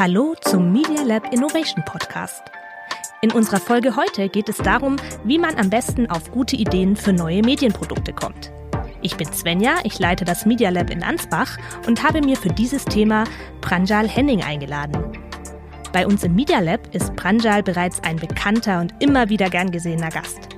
Hallo 0.00 0.34
zum 0.40 0.72
Media 0.72 1.02
Lab 1.02 1.30
Innovation 1.30 1.84
Podcast. 1.84 2.42
In 3.20 3.32
unserer 3.32 3.60
Folge 3.60 3.96
heute 3.96 4.30
geht 4.30 4.48
es 4.48 4.56
darum, 4.56 4.96
wie 5.24 5.36
man 5.36 5.58
am 5.58 5.68
besten 5.68 6.08
auf 6.08 6.30
gute 6.30 6.56
Ideen 6.56 6.96
für 6.96 7.12
neue 7.12 7.42
Medienprodukte 7.42 8.14
kommt. 8.14 8.50
Ich 9.02 9.18
bin 9.18 9.30
Svenja, 9.30 9.74
ich 9.84 9.98
leite 9.98 10.24
das 10.24 10.46
Media 10.46 10.70
Lab 10.70 10.88
in 10.88 11.02
Ansbach 11.02 11.58
und 11.86 12.02
habe 12.02 12.22
mir 12.22 12.38
für 12.38 12.48
dieses 12.48 12.86
Thema 12.86 13.24
Pranjal 13.60 14.08
Henning 14.08 14.42
eingeladen. 14.42 15.04
Bei 15.92 16.06
uns 16.06 16.24
im 16.24 16.34
Media 16.34 16.60
Lab 16.60 16.94
ist 16.94 17.14
Pranjal 17.16 17.62
bereits 17.62 18.02
ein 18.02 18.16
bekannter 18.16 18.80
und 18.80 18.94
immer 19.00 19.28
wieder 19.28 19.50
gern 19.50 19.70
gesehener 19.70 20.08
Gast. 20.08 20.48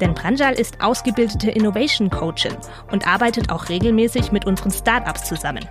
Denn 0.00 0.14
Pranjal 0.14 0.54
ist 0.54 0.82
ausgebildete 0.82 1.52
Innovation 1.52 2.10
Coachin 2.10 2.56
und 2.90 3.06
arbeitet 3.06 3.52
auch 3.52 3.68
regelmäßig 3.68 4.32
mit 4.32 4.46
unseren 4.46 4.72
Startups 4.72 5.28
zusammen. 5.28 5.64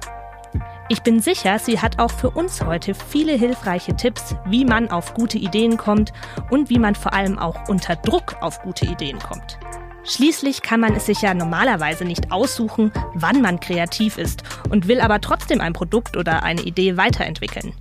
Ich 0.92 1.04
bin 1.04 1.20
sicher, 1.20 1.60
sie 1.60 1.80
hat 1.80 2.00
auch 2.00 2.10
für 2.10 2.32
uns 2.32 2.66
heute 2.66 2.96
viele 2.96 3.34
hilfreiche 3.34 3.96
Tipps, 3.96 4.36
wie 4.48 4.66
man 4.66 4.90
auf 4.90 5.14
gute 5.14 5.38
Ideen 5.38 5.78
kommt 5.78 6.12
und 6.50 6.72
wie 6.72 6.80
man 6.80 6.96
vor 6.96 7.14
allem 7.14 7.38
auch 7.38 7.70
unter 7.70 7.96
Druck 7.96 8.38
auf 8.42 8.64
gute 8.64 8.86
Ideen 8.86 9.20
kommt. 9.20 9.60
Schließlich 10.04 10.64
kann 10.64 10.80
man 10.80 10.96
es 10.96 11.06
sich 11.06 11.22
ja 11.22 11.36
normalerweise 11.36 12.06
nicht 12.06 12.32
aussuchen, 12.32 12.92
wann 13.14 13.44
man 13.44 13.60
kreativ 13.60 14.18
ist 14.18 14.42
und 14.72 14.88
will 14.88 15.00
aber 15.00 15.22
trotzdem 15.22 15.62
ein 15.62 15.74
Produkt 15.74 16.18
oder 16.18 16.42
eine 16.42 16.62
Idee 16.62 16.98
weiterentwickeln. 16.98 17.76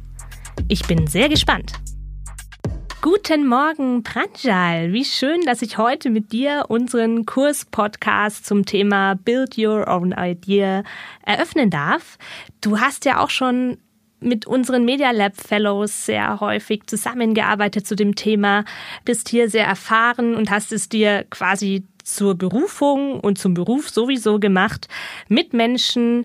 Ich 0.68 0.82
bin 0.86 1.06
sehr 1.06 1.30
gespannt. 1.30 1.72
Guten 3.00 3.46
Morgen, 3.46 4.02
Pranjal. 4.02 4.92
Wie 4.92 5.04
schön, 5.04 5.42
dass 5.42 5.62
ich 5.62 5.78
heute 5.78 6.10
mit 6.10 6.32
dir 6.32 6.64
unseren 6.66 7.26
Kurs-Podcast 7.26 8.44
zum 8.44 8.66
Thema 8.66 9.14
Build 9.14 9.56
Your 9.56 9.86
Own 9.86 10.12
Idea 10.18 10.82
eröffnen 11.24 11.70
darf. 11.70 12.18
Du 12.60 12.80
hast 12.80 13.04
ja 13.04 13.20
auch 13.20 13.30
schon 13.30 13.78
mit 14.18 14.48
unseren 14.48 14.84
Media 14.84 15.12
Lab 15.12 15.36
Fellows 15.36 16.06
sehr 16.06 16.40
häufig 16.40 16.88
zusammengearbeitet 16.88 17.86
zu 17.86 17.94
dem 17.94 18.16
Thema, 18.16 18.64
bist 19.05 19.28
hier 19.28 19.48
sehr 19.48 19.64
erfahren 19.64 20.34
und 20.34 20.50
hast 20.50 20.72
es 20.72 20.88
dir 20.88 21.24
quasi 21.30 21.84
zur 22.02 22.34
Berufung 22.34 23.20
und 23.20 23.38
zum 23.38 23.55
Beruf 23.55 23.90
sowieso 23.90 24.40
gemacht, 24.40 24.88
mit 25.28 25.52
Menschen 25.52 26.24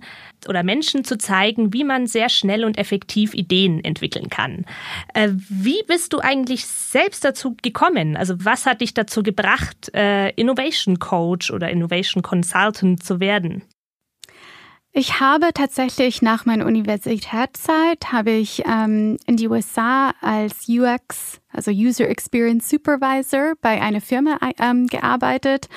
oder 0.49 0.63
Menschen 0.63 1.03
zu 1.03 1.17
zeigen, 1.17 1.73
wie 1.73 1.83
man 1.83 2.07
sehr 2.07 2.29
schnell 2.29 2.65
und 2.65 2.77
effektiv 2.77 3.33
Ideen 3.33 3.83
entwickeln 3.83 4.29
kann. 4.29 4.65
Äh, 5.13 5.29
wie 5.33 5.83
bist 5.87 6.13
du 6.13 6.19
eigentlich 6.19 6.65
selbst 6.65 7.25
dazu 7.25 7.55
gekommen? 7.61 8.17
Also 8.17 8.35
was 8.39 8.65
hat 8.65 8.81
dich 8.81 8.93
dazu 8.93 9.23
gebracht, 9.23 9.93
äh, 9.93 10.29
Innovation 10.31 10.99
Coach 10.99 11.51
oder 11.51 11.69
Innovation 11.69 12.23
Consultant 12.23 13.03
zu 13.03 13.19
werden? 13.19 13.63
Ich 14.95 15.19
habe 15.19 15.49
tatsächlich 15.55 16.21
nach 16.21 16.45
meiner 16.45 16.67
Universitätszeit 16.67 18.11
habe 18.11 18.29
ich 18.29 18.63
ähm, 18.67 19.17
in 19.25 19.37
die 19.37 19.47
USA 19.47 20.13
als 20.21 20.69
UX 20.69 21.41
also 21.53 21.71
User 21.71 22.09
Experience 22.09 22.69
Supervisor 22.69 23.53
bei 23.61 23.81
einer 23.81 24.01
Firma 24.01 24.37
ähm, 24.59 24.87
gearbeitet. 24.87 25.69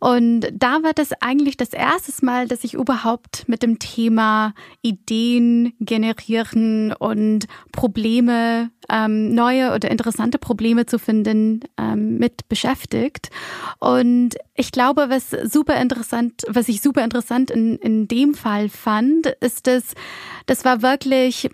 Und 0.00 0.48
da 0.52 0.82
war 0.82 0.92
das 0.92 1.12
eigentlich 1.20 1.56
das 1.56 1.70
erste 1.70 2.10
Mal, 2.24 2.48
dass 2.48 2.64
ich 2.64 2.74
überhaupt 2.74 3.48
mit 3.48 3.62
dem 3.62 3.78
Thema 3.78 4.54
Ideen 4.82 5.72
generieren 5.80 6.92
und 6.92 7.46
Probleme, 7.72 8.70
ähm, 8.88 9.34
neue 9.34 9.72
oder 9.74 9.90
interessante 9.90 10.38
Probleme 10.38 10.86
zu 10.86 10.98
finden, 10.98 11.60
ähm, 11.78 12.18
mit 12.18 12.48
beschäftigt. 12.48 13.30
Und 13.78 14.36
ich 14.54 14.72
glaube, 14.72 15.06
was 15.08 15.30
super 15.30 15.80
interessant, 15.80 16.42
was 16.48 16.68
ich 16.68 16.80
super 16.80 17.04
interessant 17.04 17.50
in, 17.50 17.76
in 17.76 18.08
dem 18.08 18.34
Fall 18.34 18.68
fand, 18.68 19.26
ist, 19.40 19.66
dass 19.66 19.94
das 20.46 20.64
war 20.64 20.82
wirklich 20.82 21.48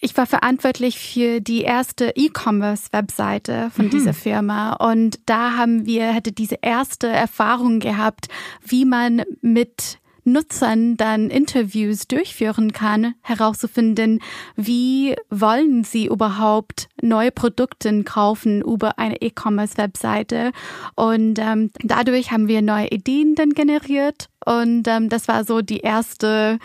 ich 0.00 0.16
war 0.16 0.26
verantwortlich 0.26 0.98
für 0.98 1.40
die 1.40 1.62
erste 1.62 2.12
E-Commerce-Webseite 2.16 3.70
von 3.74 3.86
mhm. 3.86 3.90
dieser 3.90 4.14
Firma 4.14 4.72
und 4.74 5.20
da 5.26 5.56
haben 5.56 5.86
wir, 5.86 6.14
hatte 6.14 6.32
diese 6.32 6.56
erste 6.62 7.06
Erfahrung 7.08 7.80
gehabt, 7.80 8.28
wie 8.64 8.84
man 8.84 9.22
mit 9.42 9.98
Nutzern 10.24 10.96
dann 10.96 11.30
Interviews 11.30 12.06
durchführen 12.06 12.72
kann, 12.72 13.14
herauszufinden, 13.22 14.20
wie 14.56 15.16
wollen 15.30 15.84
sie 15.84 16.06
überhaupt 16.06 16.88
neue 17.02 17.30
Produkte 17.30 18.02
kaufen 18.04 18.60
über 18.62 18.98
eine 18.98 19.20
E-Commerce-Webseite. 19.20 20.52
Und 20.94 21.38
ähm, 21.38 21.70
dadurch 21.82 22.32
haben 22.32 22.48
wir 22.48 22.62
neue 22.62 22.88
Ideen 22.88 23.34
dann 23.34 23.50
generiert. 23.50 24.28
Und 24.44 24.86
ähm, 24.88 25.08
das 25.08 25.28
war 25.28 25.44
so 25.44 25.62
die 25.62 25.80
erste 25.80 26.58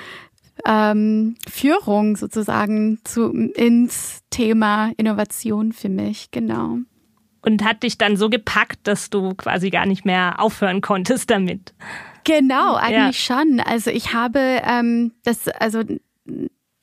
ähm, 0.66 1.36
Führung 1.50 2.16
sozusagen 2.16 3.00
zu, 3.04 3.32
ins 3.32 4.22
Thema 4.30 4.92
Innovation 4.98 5.74
für 5.74 5.90
mich, 5.90 6.32
genau. 6.32 6.78
Und 7.42 7.64
hat 7.64 7.84
dich 7.84 7.98
dann 7.98 8.18
so 8.18 8.30
gepackt, 8.30 8.80
dass 8.84 9.10
du 9.10 9.36
quasi 9.36 9.70
gar 9.70 9.86
nicht 9.86 10.06
mehr 10.06 10.40
aufhören 10.40 10.82
konntest 10.82 11.30
damit. 11.30 11.74
Genau, 12.24 12.76
eigentlich 12.76 13.28
ja. 13.28 13.36
schon. 13.36 13.60
Also 13.60 13.92
ich 13.92 14.14
habe 14.14 14.40
ähm, 14.40 15.12
das, 15.24 15.48
also 15.48 15.84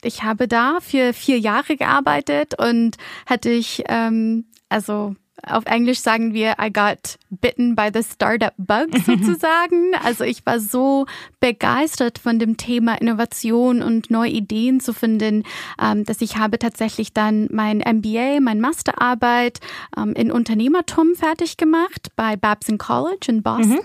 ich 0.02 0.22
habe 0.22 0.46
da 0.46 0.78
für 0.80 1.12
vier 1.12 1.38
Jahre 1.38 1.76
gearbeitet 1.76 2.54
und 2.58 2.96
hatte 3.26 3.50
ich 3.50 3.82
ähm, 3.88 4.44
also 4.68 5.16
auf 5.44 5.64
Englisch 5.66 6.00
sagen 6.00 6.34
wir, 6.34 6.56
I 6.60 6.72
got 6.72 7.18
bitten 7.30 7.74
by 7.74 7.90
the 7.92 8.02
startup 8.02 8.54
bug 8.58 8.88
sozusagen. 9.06 9.94
also 10.02 10.24
ich 10.24 10.44
war 10.46 10.60
so 10.60 11.06
begeistert 11.40 12.18
von 12.18 12.38
dem 12.38 12.56
Thema 12.56 13.00
Innovation 13.00 13.82
und 13.82 14.10
neue 14.10 14.30
Ideen 14.30 14.80
zu 14.80 14.92
finden, 14.92 15.44
ähm, 15.80 16.04
dass 16.04 16.20
ich 16.20 16.36
habe 16.36 16.58
tatsächlich 16.58 17.12
dann 17.12 17.48
mein 17.50 17.78
MBA, 17.78 18.40
mein 18.40 18.60
Masterarbeit 18.60 19.60
ähm, 19.96 20.12
in 20.14 20.30
Unternehmertum 20.30 21.14
fertig 21.14 21.56
gemacht 21.56 22.08
bei 22.14 22.36
Babson 22.36 22.78
College 22.78 23.26
in 23.28 23.42
Boston. 23.42 23.80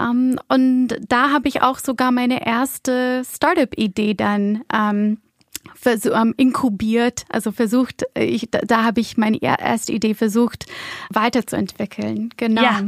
Ähm, 0.00 0.38
und 0.48 0.88
da 1.08 1.30
habe 1.30 1.48
ich 1.48 1.62
auch 1.62 1.78
sogar 1.78 2.10
meine 2.10 2.46
erste 2.46 3.22
Startup-Idee 3.24 4.14
dann 4.14 4.64
ähm, 5.84 6.00
ähm, 6.12 6.34
inkubiert, 6.36 7.24
also 7.28 7.52
versucht, 7.52 8.04
äh, 8.14 8.24
ich, 8.24 8.50
da, 8.50 8.60
da 8.60 8.84
habe 8.84 9.00
ich 9.00 9.16
meine 9.16 9.38
erste 9.42 9.92
Idee 9.92 10.14
versucht 10.14 10.66
weiterzuentwickeln. 11.10 12.30
Genau. 12.36 12.62
Ja. 12.62 12.82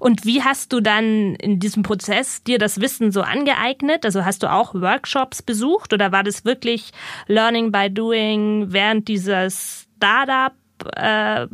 Und 0.00 0.24
wie 0.24 0.42
hast 0.42 0.72
du 0.72 0.80
dann 0.80 1.34
in 1.36 1.60
diesem 1.60 1.82
Prozess 1.82 2.42
dir 2.42 2.58
das 2.58 2.80
Wissen 2.80 3.12
so 3.12 3.22
angeeignet? 3.22 4.04
Also 4.04 4.24
hast 4.24 4.42
du 4.42 4.50
auch 4.50 4.74
Workshops 4.74 5.42
besucht 5.42 5.92
oder 5.92 6.12
war 6.12 6.24
das 6.24 6.44
wirklich 6.44 6.90
Learning 7.26 7.70
by 7.70 7.90
Doing 7.90 8.72
während 8.72 9.08
dieser 9.08 9.48
Startup, 9.50 10.54
äh, 10.96 11.46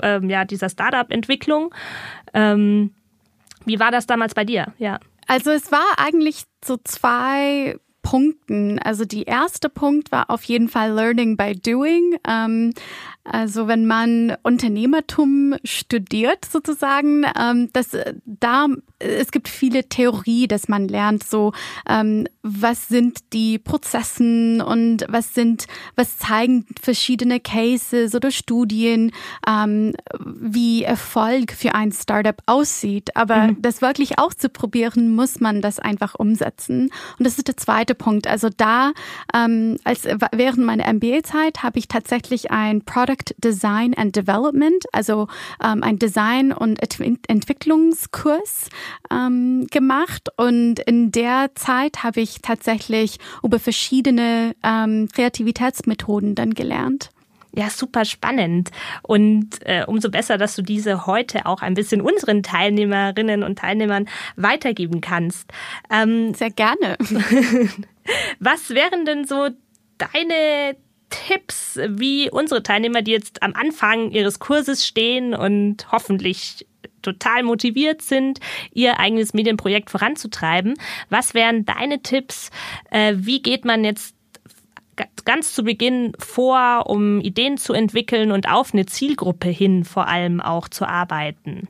äh, 0.00 0.26
ja, 0.26 0.44
dieser 0.44 0.68
Startup-Entwicklung? 0.68 1.74
Ähm, 2.34 2.92
wie 3.64 3.80
war 3.80 3.90
das 3.90 4.06
damals 4.06 4.34
bei 4.34 4.44
dir? 4.44 4.72
Ja. 4.78 5.00
Also 5.26 5.50
es 5.50 5.70
war 5.70 5.84
eigentlich 5.96 6.44
so 6.64 6.76
zwei 6.84 7.76
Punkten. 8.02 8.78
Also 8.78 9.04
die 9.04 9.24
erste 9.24 9.68
Punkt 9.68 10.12
war 10.12 10.30
auf 10.30 10.44
jeden 10.44 10.68
Fall 10.68 10.92
Learning 10.92 11.36
by 11.36 11.54
Doing. 11.54 12.16
Ähm, 12.28 12.74
also 13.24 13.68
wenn 13.68 13.86
man 13.86 14.36
Unternehmertum 14.42 15.54
studiert 15.64 16.44
sozusagen, 16.44 17.24
ähm, 17.38 17.68
das 17.72 17.96
da 18.24 18.66
es 19.02 19.30
gibt 19.30 19.48
viele 19.48 19.88
Theorie, 19.88 20.46
dass 20.46 20.68
man 20.68 20.88
lernt, 20.88 21.24
so 21.24 21.52
ähm, 21.88 22.26
was 22.42 22.88
sind 22.88 23.32
die 23.32 23.58
Prozessen 23.58 24.60
und 24.60 25.04
was 25.08 25.34
sind 25.34 25.66
was 25.96 26.18
zeigen 26.18 26.66
verschiedene 26.80 27.40
Cases 27.40 28.14
oder 28.14 28.30
Studien, 28.30 29.12
ähm, 29.46 29.94
wie 30.24 30.82
Erfolg 30.82 31.52
für 31.52 31.74
ein 31.74 31.92
Startup 31.92 32.40
aussieht. 32.46 33.16
Aber 33.16 33.48
mhm. 33.48 33.62
das 33.62 33.82
wirklich 33.82 34.18
auszuprobieren, 34.18 35.14
muss 35.14 35.40
man 35.40 35.60
das 35.62 35.78
einfach 35.78 36.14
umsetzen. 36.14 36.90
Und 37.18 37.26
das 37.26 37.38
ist 37.38 37.48
der 37.48 37.56
zweite 37.56 37.94
Punkt. 37.94 38.26
Also 38.26 38.48
da 38.56 38.92
ähm, 39.34 39.78
als 39.84 40.04
während 40.04 40.64
meiner 40.64 40.92
MBA-Zeit 40.92 41.62
habe 41.62 41.78
ich 41.78 41.88
tatsächlich 41.88 42.50
ein 42.50 42.84
Product 42.84 43.11
Product 43.12 43.34
Design 43.38 43.94
and 43.94 44.14
Development, 44.16 44.84
also 44.92 45.28
ähm, 45.62 45.82
ein 45.82 45.98
Design- 45.98 46.52
und 46.52 46.78
Entwicklungskurs 46.80 48.68
ähm, 49.10 49.66
gemacht. 49.70 50.28
Und 50.36 50.78
in 50.80 51.12
der 51.12 51.50
Zeit 51.54 52.02
habe 52.02 52.20
ich 52.20 52.40
tatsächlich 52.42 53.18
über 53.42 53.58
verschiedene 53.58 54.54
ähm, 54.62 55.08
Kreativitätsmethoden 55.12 56.34
dann 56.34 56.54
gelernt. 56.54 57.10
Ja, 57.54 57.68
super 57.68 58.06
spannend. 58.06 58.70
Und 59.02 59.58
äh, 59.66 59.84
umso 59.86 60.10
besser, 60.10 60.38
dass 60.38 60.56
du 60.56 60.62
diese 60.62 61.04
heute 61.06 61.44
auch 61.44 61.60
ein 61.60 61.74
bisschen 61.74 62.00
unseren 62.00 62.42
Teilnehmerinnen 62.42 63.42
und 63.42 63.58
Teilnehmern 63.58 64.08
weitergeben 64.36 65.02
kannst. 65.02 65.52
Ähm, 65.90 66.32
Sehr 66.32 66.50
gerne. 66.50 66.96
Was 68.40 68.70
wären 68.70 69.04
denn 69.04 69.26
so 69.26 69.50
deine 69.98 70.76
Tipps, 71.12 71.78
wie 71.88 72.30
unsere 72.30 72.62
Teilnehmer, 72.62 73.02
die 73.02 73.12
jetzt 73.12 73.42
am 73.42 73.52
Anfang 73.54 74.10
ihres 74.10 74.38
Kurses 74.38 74.86
stehen 74.86 75.34
und 75.34 75.92
hoffentlich 75.92 76.66
total 77.02 77.42
motiviert 77.42 78.00
sind, 78.02 78.40
ihr 78.72 78.98
eigenes 78.98 79.34
Medienprojekt 79.34 79.90
voranzutreiben. 79.90 80.74
Was 81.10 81.34
wären 81.34 81.66
deine 81.66 82.00
Tipps? 82.02 82.50
Äh, 82.90 83.14
wie 83.16 83.42
geht 83.42 83.64
man 83.64 83.84
jetzt 83.84 84.16
ganz 85.24 85.54
zu 85.54 85.64
Beginn 85.64 86.12
vor, 86.18 86.84
um 86.86 87.20
Ideen 87.20 87.58
zu 87.58 87.72
entwickeln 87.72 88.30
und 88.30 88.48
auf 88.48 88.72
eine 88.72 88.86
Zielgruppe 88.86 89.48
hin 89.48 89.84
vor 89.84 90.08
allem 90.08 90.40
auch 90.40 90.68
zu 90.68 90.86
arbeiten? 90.86 91.68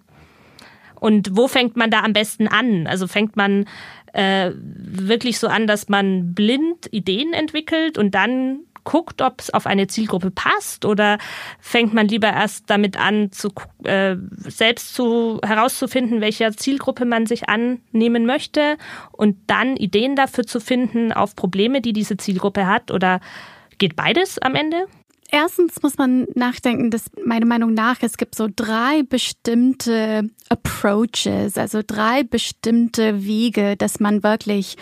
Und 1.00 1.36
wo 1.36 1.48
fängt 1.48 1.76
man 1.76 1.90
da 1.90 2.00
am 2.02 2.12
besten 2.12 2.46
an? 2.46 2.86
Also 2.86 3.08
fängt 3.08 3.36
man 3.36 3.66
äh, 4.12 4.52
wirklich 4.54 5.38
so 5.38 5.48
an, 5.48 5.66
dass 5.66 5.88
man 5.88 6.32
blind 6.34 6.92
Ideen 6.92 7.32
entwickelt 7.32 7.98
und 7.98 8.14
dann 8.14 8.60
guckt, 8.84 9.22
ob 9.22 9.40
es 9.40 9.50
auf 9.50 9.66
eine 9.66 9.86
Zielgruppe 9.86 10.30
passt 10.30 10.84
oder 10.84 11.18
fängt 11.60 11.94
man 11.94 12.08
lieber 12.08 12.28
erst 12.28 12.68
damit 12.68 12.96
an, 12.98 13.32
zu, 13.32 13.50
äh, 13.84 14.16
selbst 14.38 14.94
zu, 14.94 15.40
herauszufinden, 15.44 16.20
welcher 16.20 16.52
Zielgruppe 16.52 17.04
man 17.04 17.26
sich 17.26 17.48
annehmen 17.48 18.26
möchte 18.26 18.76
und 19.12 19.36
dann 19.46 19.76
Ideen 19.76 20.16
dafür 20.16 20.44
zu 20.44 20.60
finden 20.60 21.12
auf 21.12 21.36
Probleme, 21.36 21.80
die 21.80 21.92
diese 21.92 22.16
Zielgruppe 22.16 22.66
hat 22.66 22.90
oder 22.90 23.20
geht 23.78 23.96
beides 23.96 24.38
am 24.38 24.54
Ende? 24.54 24.86
Erstens 25.34 25.82
muss 25.82 25.96
man 25.96 26.26
nachdenken, 26.34 26.90
dass 26.90 27.10
meiner 27.24 27.46
Meinung 27.46 27.72
nach 27.72 28.02
es 28.02 28.18
gibt 28.18 28.34
so 28.34 28.48
drei 28.54 29.02
bestimmte 29.02 30.28
Approaches, 30.50 31.56
also 31.56 31.80
drei 31.86 32.22
bestimmte 32.22 33.24
Wege, 33.24 33.76
dass 33.78 33.98
man 33.98 34.22
wirklich 34.22 34.76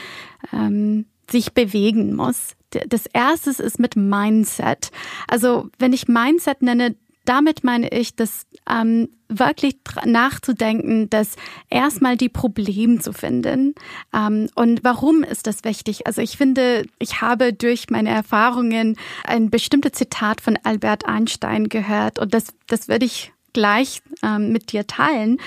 ähm, 0.52 1.06
sich 1.31 1.53
bewegen 1.53 2.15
muss. 2.15 2.55
Das 2.88 3.06
erste 3.06 3.50
ist 3.50 3.79
mit 3.79 3.97
Mindset. 3.97 4.91
Also 5.27 5.69
wenn 5.79 5.93
ich 5.93 6.09
Mindset 6.09 6.62
nenne, 6.62 6.94
damit 7.25 7.65
meine 7.65 7.88
ich, 7.91 8.17
dass 8.17 8.47
ähm, 8.69 9.09
wirklich 9.29 9.77
nachzudenken, 10.05 11.09
dass 11.11 11.37
erstmal 11.69 12.17
die 12.17 12.29
Probleme 12.29 12.99
zu 12.99 13.12
finden. 13.12 13.75
Ähm, 14.15 14.49
und 14.55 14.82
warum 14.82 15.23
ist 15.23 15.47
das 15.47 15.65
wichtig? 15.65 16.06
Also 16.06 16.23
ich 16.23 16.37
finde, 16.37 16.87
ich 16.99 17.21
habe 17.21 17.53
durch 17.53 17.91
meine 17.91 18.11
Erfahrungen 18.11 18.97
ein 19.25 19.50
bestimmtes 19.50 19.93
Zitat 19.93 20.41
von 20.41 20.59
Albert 20.62 21.06
Einstein 21.06 21.69
gehört 21.69 22.19
und 22.19 22.35
das, 22.35 22.47
das 22.67 22.88
würde 22.88 23.06
ich 23.06 23.33
gleich 23.52 24.02
ähm, 24.23 24.52
mit 24.52 24.73
dir 24.73 24.87
teilen. 24.87 25.38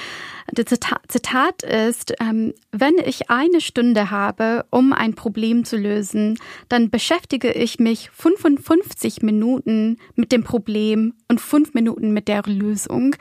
Das 0.52 0.66
Zitat 1.08 1.64
ist, 1.64 2.14
ähm, 2.20 2.54
wenn 2.72 2.96
ich 3.04 3.30
eine 3.30 3.62
Stunde 3.62 4.12
habe, 4.12 4.66
um 4.70 4.94
ein 4.94 5.14
Problem 5.16 5.64
zu 5.64 5.78
lösen, 5.78 6.38
dann 6.70 6.90
beschäftige 6.90 7.52
ich 7.52 7.80
mich 7.80 8.10
55 8.12 9.22
Minuten 9.22 9.98
mit 10.16 10.32
dem 10.32 10.44
Problem 10.44 11.14
und 11.30 11.40
fünf 11.40 11.74
Minuten 11.74 12.12
mit 12.12 12.28
der 12.28 12.44
Lösung. 12.44 13.16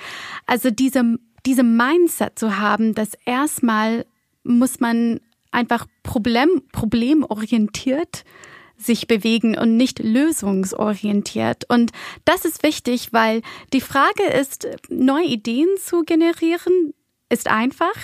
Also 0.46 0.70
diese, 0.70 1.18
diese 1.46 1.62
Mindset 1.62 2.38
zu 2.38 2.58
haben, 2.58 2.94
dass 2.94 3.10
erstmal 3.24 4.04
muss 4.44 4.80
man 4.80 5.20
einfach 5.52 5.86
problem, 6.02 6.62
problemorientiert 6.72 8.24
sich 8.84 9.06
bewegen 9.06 9.56
und 9.56 9.76
nicht 9.76 9.98
lösungsorientiert. 9.98 11.64
Und 11.68 11.92
das 12.24 12.44
ist 12.44 12.62
wichtig, 12.62 13.12
weil 13.12 13.42
die 13.72 13.80
Frage 13.80 14.24
ist, 14.24 14.66
neue 14.88 15.26
Ideen 15.26 15.68
zu 15.80 16.02
generieren, 16.02 16.94
ist 17.28 17.48
einfach. 17.48 17.94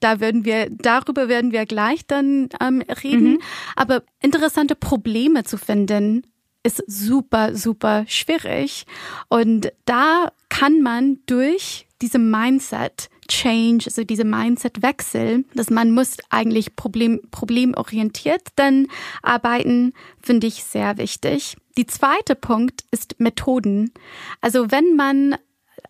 Da 0.00 0.20
würden 0.20 0.44
wir, 0.44 0.68
darüber 0.70 1.28
werden 1.28 1.52
wir 1.52 1.64
gleich 1.64 2.06
dann 2.06 2.48
ähm, 2.60 2.82
reden. 3.02 3.32
Mhm. 3.32 3.40
Aber 3.76 4.02
interessante 4.20 4.74
Probleme 4.74 5.44
zu 5.44 5.56
finden, 5.56 6.26
ist 6.62 6.82
super, 6.86 7.54
super 7.54 8.04
schwierig. 8.08 8.86
Und 9.28 9.72
da 9.84 10.32
kann 10.48 10.82
man 10.82 11.18
durch 11.26 11.86
diese 12.00 12.18
Mindset 12.18 13.08
Change, 13.28 13.86
also 13.86 14.04
diese 14.04 14.24
Mindset-Wechsel, 14.24 15.44
dass 15.54 15.70
man 15.70 15.90
muss 15.90 16.16
eigentlich 16.30 16.76
problem, 16.76 17.20
problemorientiert 17.30 18.42
dann 18.56 18.86
arbeiten, 19.22 19.92
finde 20.22 20.46
ich 20.46 20.64
sehr 20.64 20.98
wichtig. 20.98 21.56
Die 21.76 21.86
zweite 21.86 22.34
Punkt 22.34 22.84
ist 22.90 23.18
Methoden. 23.18 23.92
Also 24.40 24.70
wenn 24.70 24.96
man 24.96 25.36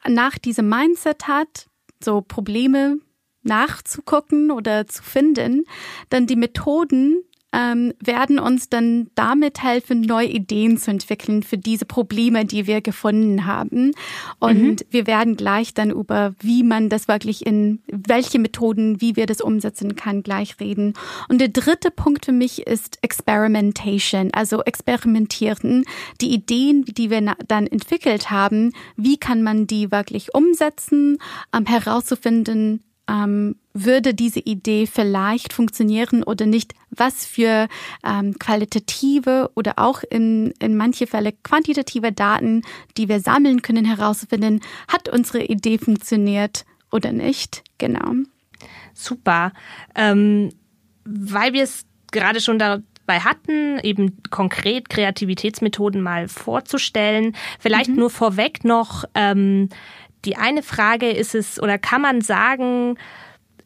nach 0.07 0.39
diesem 0.39 0.69
Mindset 0.69 1.29
hat, 1.29 1.67
so 2.03 2.21
Probleme 2.21 2.99
nachzugucken 3.43 4.51
oder 4.51 4.87
zu 4.87 5.03
finden, 5.03 5.65
dann 6.09 6.27
die 6.27 6.37
Methoden 6.37 7.23
ähm, 7.55 7.95
werden 8.01 8.39
uns 8.39 8.69
dann 8.69 9.09
damit 9.15 9.63
helfen, 9.63 10.01
neue 10.01 10.29
Ideen 10.29 10.77
zu 10.77 10.91
entwickeln 10.91 11.43
für 11.43 11.57
diese 11.57 11.85
Probleme, 11.85 12.45
die 12.45 12.67
wir 12.67 12.81
gefunden 12.81 13.47
haben. 13.47 13.93
Und 14.41 14.61
mhm. 14.61 14.77
wir 14.91 15.07
werden 15.07 15.37
gleich 15.37 15.73
dann 15.73 15.91
über, 15.91 16.35
wie 16.41 16.65
man 16.65 16.89
das 16.89 17.07
wirklich 17.07 17.47
in 17.47 17.81
welche 17.87 18.39
Methoden, 18.39 19.01
wie 19.01 19.15
wir 19.15 19.27
das 19.27 19.41
umsetzen 19.41 19.95
kann, 19.95 20.23
gleich 20.23 20.59
reden. 20.59 20.95
Und 21.29 21.41
der 21.41 21.49
dritte 21.49 21.91
Punkt 21.91 22.25
für 22.25 22.33
mich 22.33 22.67
ist 22.67 22.99
Experimentation, 23.03 24.31
also 24.33 24.63
experimentieren. 24.63 25.85
Die 26.21 26.35
Ideen, 26.35 26.85
die 26.85 27.11
wir 27.11 27.37
dann 27.47 27.67
entwickelt 27.67 28.31
haben, 28.31 28.73
wie 28.97 29.17
kann 29.17 29.43
man 29.43 29.67
die 29.67 29.93
wirklich 29.93 30.35
umsetzen, 30.35 31.19
ähm, 31.55 31.67
herauszufinden, 31.67 32.83
ähm, 33.09 33.57
würde 33.73 34.15
diese 34.15 34.41
Idee 34.41 34.87
vielleicht 34.87 35.53
funktionieren 35.53 36.23
oder 36.23 36.47
nicht, 36.47 36.75
was 36.91 37.27
für 37.27 37.69
ähm, 38.05 38.39
qualitative 38.39 39.51
oder 39.55 39.75
auch 39.79 40.03
in, 40.09 40.53
in 40.61 40.77
manche 40.77 41.07
Fälle 41.07 41.33
quantitative 41.33 42.13
Daten, 42.13 42.63
die 42.97 43.09
wir 43.09 43.21
sammeln 43.21 43.63
können, 43.63 43.85
herausfinden, 43.85 44.61
hat 44.89 45.09
unsere 45.09 45.45
Idee 45.45 45.79
funktioniert 45.79 46.65
oder 46.91 47.13
nicht. 47.13 47.65
Genau. 47.79 48.13
Super. 48.95 49.53
Ähm, 49.95 50.51
weil 51.05 51.53
wir 51.53 51.65
es 51.65 51.85
gerade 52.13 52.41
schon 52.41 52.59
dabei 52.59 53.21
hatten, 53.21 53.81
eben 53.81 54.23
konkret 54.31 54.89
Kreativitätsmethoden 54.89 56.01
mal 56.01 56.29
vorzustellen, 56.29 57.37
vielleicht 57.59 57.91
mhm. 57.91 57.97
nur 57.97 58.11
vorweg 58.11 58.65
noch, 58.65 59.05
ähm, 59.15 59.69
die 60.25 60.37
eine 60.37 60.63
Frage 60.63 61.11
ist 61.11 61.35
es, 61.35 61.61
oder 61.63 61.79
kann 61.79 62.01
man 62.01 62.21
sagen, 62.21 62.97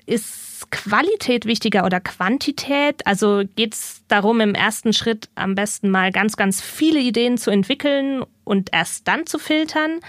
ist 0.07 0.71
Qualität 0.71 1.47
wichtiger 1.47 1.85
oder 1.85 2.01
Quantität? 2.01 3.07
Also 3.07 3.43
geht 3.57 3.75
es 3.75 4.03
darum, 4.09 4.41
im 4.41 4.55
ersten 4.55 4.93
Schritt 4.93 5.29
am 5.35 5.55
besten 5.55 5.91
mal 5.91 6.13
ganz, 6.13 6.37
ganz 6.37 6.61
viele 6.61 7.01
Ideen 7.01 7.39
zu 7.39 7.51
entwickeln 7.51 8.25
und 8.45 8.71
erst 8.73 9.07
dann 9.09 9.27
zu 9.27 9.39
filtern? 9.39 10.01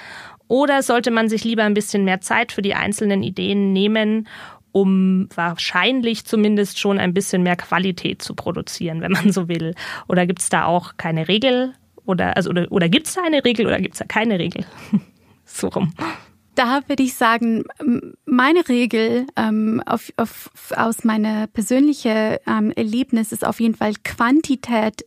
Oder 0.48 0.81
sollte 0.81 1.12
man 1.12 1.30
sich 1.30 1.44
lieber 1.44 1.63
ein 1.63 1.75
bisschen 1.75 2.06
mehr 2.06 2.22
Zeit 2.22 2.52
für 2.52 2.62
die 2.62 2.74
einzelnen 2.74 3.22
Ideen 3.22 3.72
nehmen, 3.72 4.28
um 4.72 5.30
wahrscheinlich 5.36 6.25
zumindest 6.25 6.80
schon 6.80 7.00
ein 7.00 7.13
bisschen 7.13 7.44
mehr 7.44 7.56
Qualität 7.56 8.22
zu 8.22 8.34
produzieren, 8.34 9.02
wenn 9.02 9.12
man 9.12 9.31
so 9.31 9.48
will? 9.48 9.75
Oder 10.07 10.25
gibt 10.25 10.40
es 10.40 10.50
da 10.50 10.66
auch 10.66 10.94
keine 10.98 11.28
Regel? 11.28 11.74
Oder, 12.06 12.35
also, 12.35 12.50
oder, 12.50 12.71
oder 12.71 12.90
gibt 12.90 13.07
es 13.07 13.14
da 13.14 13.21
eine 13.23 13.45
Regel 13.45 13.68
oder 13.68 13.80
gibt 13.80 13.94
es 13.94 14.00
da 14.00 14.06
keine 14.06 14.40
Regel? 14.40 14.66
so 15.45 15.68
rum. 15.68 15.94
Da 16.59 16.81
würde 16.87 17.04
ich 17.04 17.13
sagen, 17.13 17.63
meine 18.25 18.68
Regel 18.68 19.28
ähm, 19.37 19.81
auf, 19.85 20.11
auf, 20.18 20.51
aus 20.75 21.06
meiner 21.06 21.47
persönlichen 21.47 22.35
ähm, 22.45 22.73
Erlebnis 22.75 23.31
ist 23.31 23.47
auf 23.47 23.61
jeden 23.61 23.75
Fall 23.75 23.94
Quantität 24.04 25.06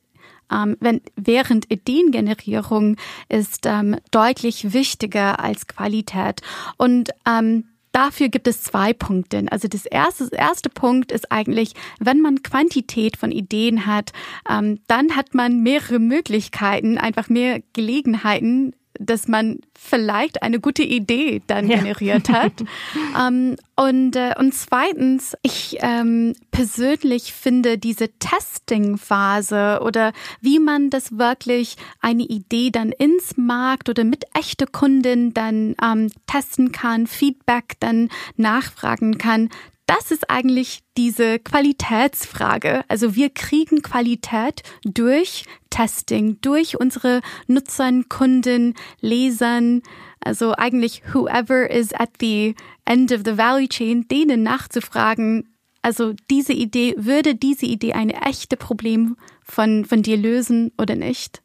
ähm, 0.50 0.78
wenn, 0.80 1.02
während 1.14 1.71
Ideengenerierung 1.71 2.97
ist 3.28 3.66
ähm, 3.66 3.97
deutlich 4.11 4.73
wichtiger 4.73 5.40
als 5.40 5.66
Qualität. 5.66 6.40
Und 6.78 7.11
ähm, 7.28 7.64
Dafür 7.94 8.30
gibt 8.30 8.49
es 8.49 8.62
zwei 8.62 8.94
Punkte. 8.94 9.44
Also 9.50 9.68
das 9.68 9.85
erste, 9.85 10.25
das 10.25 10.32
erste 10.32 10.71
Punkt 10.71 11.12
ist 11.12 11.30
eigentlich, 11.30 11.75
wenn 12.00 12.23
man 12.23 12.42
Quantität 12.42 13.18
von 13.18 13.30
Ideen 13.30 13.85
hat, 13.85 14.12
ähm, 14.49 14.80
dann 14.87 15.14
hat 15.14 15.35
man 15.35 15.62
mehrere 15.62 15.99
Möglichkeiten, 15.99 16.97
einfach 16.97 17.28
mehr 17.28 17.61
Gelegenheiten, 17.75 18.73
dass 18.99 19.28
man 19.28 19.61
vielleicht 19.75 20.42
eine 20.42 20.61
gute 20.61 20.82
Idee 20.82 21.42
dann 21.46 21.68
ja. 21.68 21.78
generiert 21.78 22.28
hat. 22.28 22.52
ähm, 23.20 23.56
und, 23.75 24.16
äh, 24.16 24.34
und 24.38 24.54
zweitens, 24.54 25.37
ich 25.42 25.78
ähm, 25.80 26.34
persönlich 26.50 27.32
finde 27.32 27.78
diese 27.78 28.11
Testing-Phase 28.18 29.80
oder 29.82 30.12
wie 30.40 30.58
man 30.58 30.90
das 30.90 31.18
wirklich 31.18 31.76
eine 32.00 32.22
Idee 32.22 32.70
dann 32.70 32.92
ins 32.92 33.37
Markt 33.37 33.88
oder 33.88 34.04
mit 34.04 34.25
echte 34.34 34.66
Kunden 34.66 35.34
dann 35.34 35.75
ähm, 35.82 36.11
testen 36.26 36.72
kann, 36.72 37.06
Feedback 37.06 37.75
dann 37.80 38.08
nachfragen 38.37 39.18
kann, 39.18 39.49
das 39.92 40.11
ist 40.11 40.30
eigentlich 40.30 40.80
diese 40.96 41.38
Qualitätsfrage. 41.38 42.82
Also 42.88 43.14
wir 43.14 43.28
kriegen 43.28 43.82
Qualität 43.82 44.62
durch 44.84 45.44
Testing, 45.68 46.38
durch 46.40 46.80
unsere 46.80 47.20
Nutzern, 47.46 48.08
Kunden, 48.08 48.75
Lesern, 49.00 49.82
also 50.20 50.54
eigentlich 50.56 51.02
whoever 51.12 51.68
is 51.70 51.92
at 51.92 52.08
the 52.20 52.54
end 52.87 53.12
of 53.12 53.20
the 53.26 53.37
value 53.37 53.68
chain, 53.68 54.08
denen 54.08 54.42
nachzufragen, 54.42 55.52
also 55.82 56.14
diese 56.30 56.54
Idee, 56.54 56.94
würde 56.96 57.34
diese 57.34 57.66
Idee 57.66 57.92
ein 57.92 58.08
echte 58.08 58.56
Problem 58.56 59.16
von, 59.42 59.84
von 59.84 60.02
dir 60.02 60.16
lösen 60.16 60.72
oder 60.78 60.94
nicht? 60.94 61.42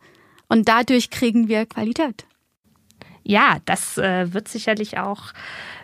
Und 0.47 0.69
dadurch 0.69 1.09
kriegen 1.09 1.49
wir 1.49 1.65
Qualität. 1.65 2.25
Ja, 3.27 3.57
das 3.65 3.97
äh, 3.97 4.33
wird 4.33 4.47
sicherlich 4.47 4.99
auch 4.99 5.33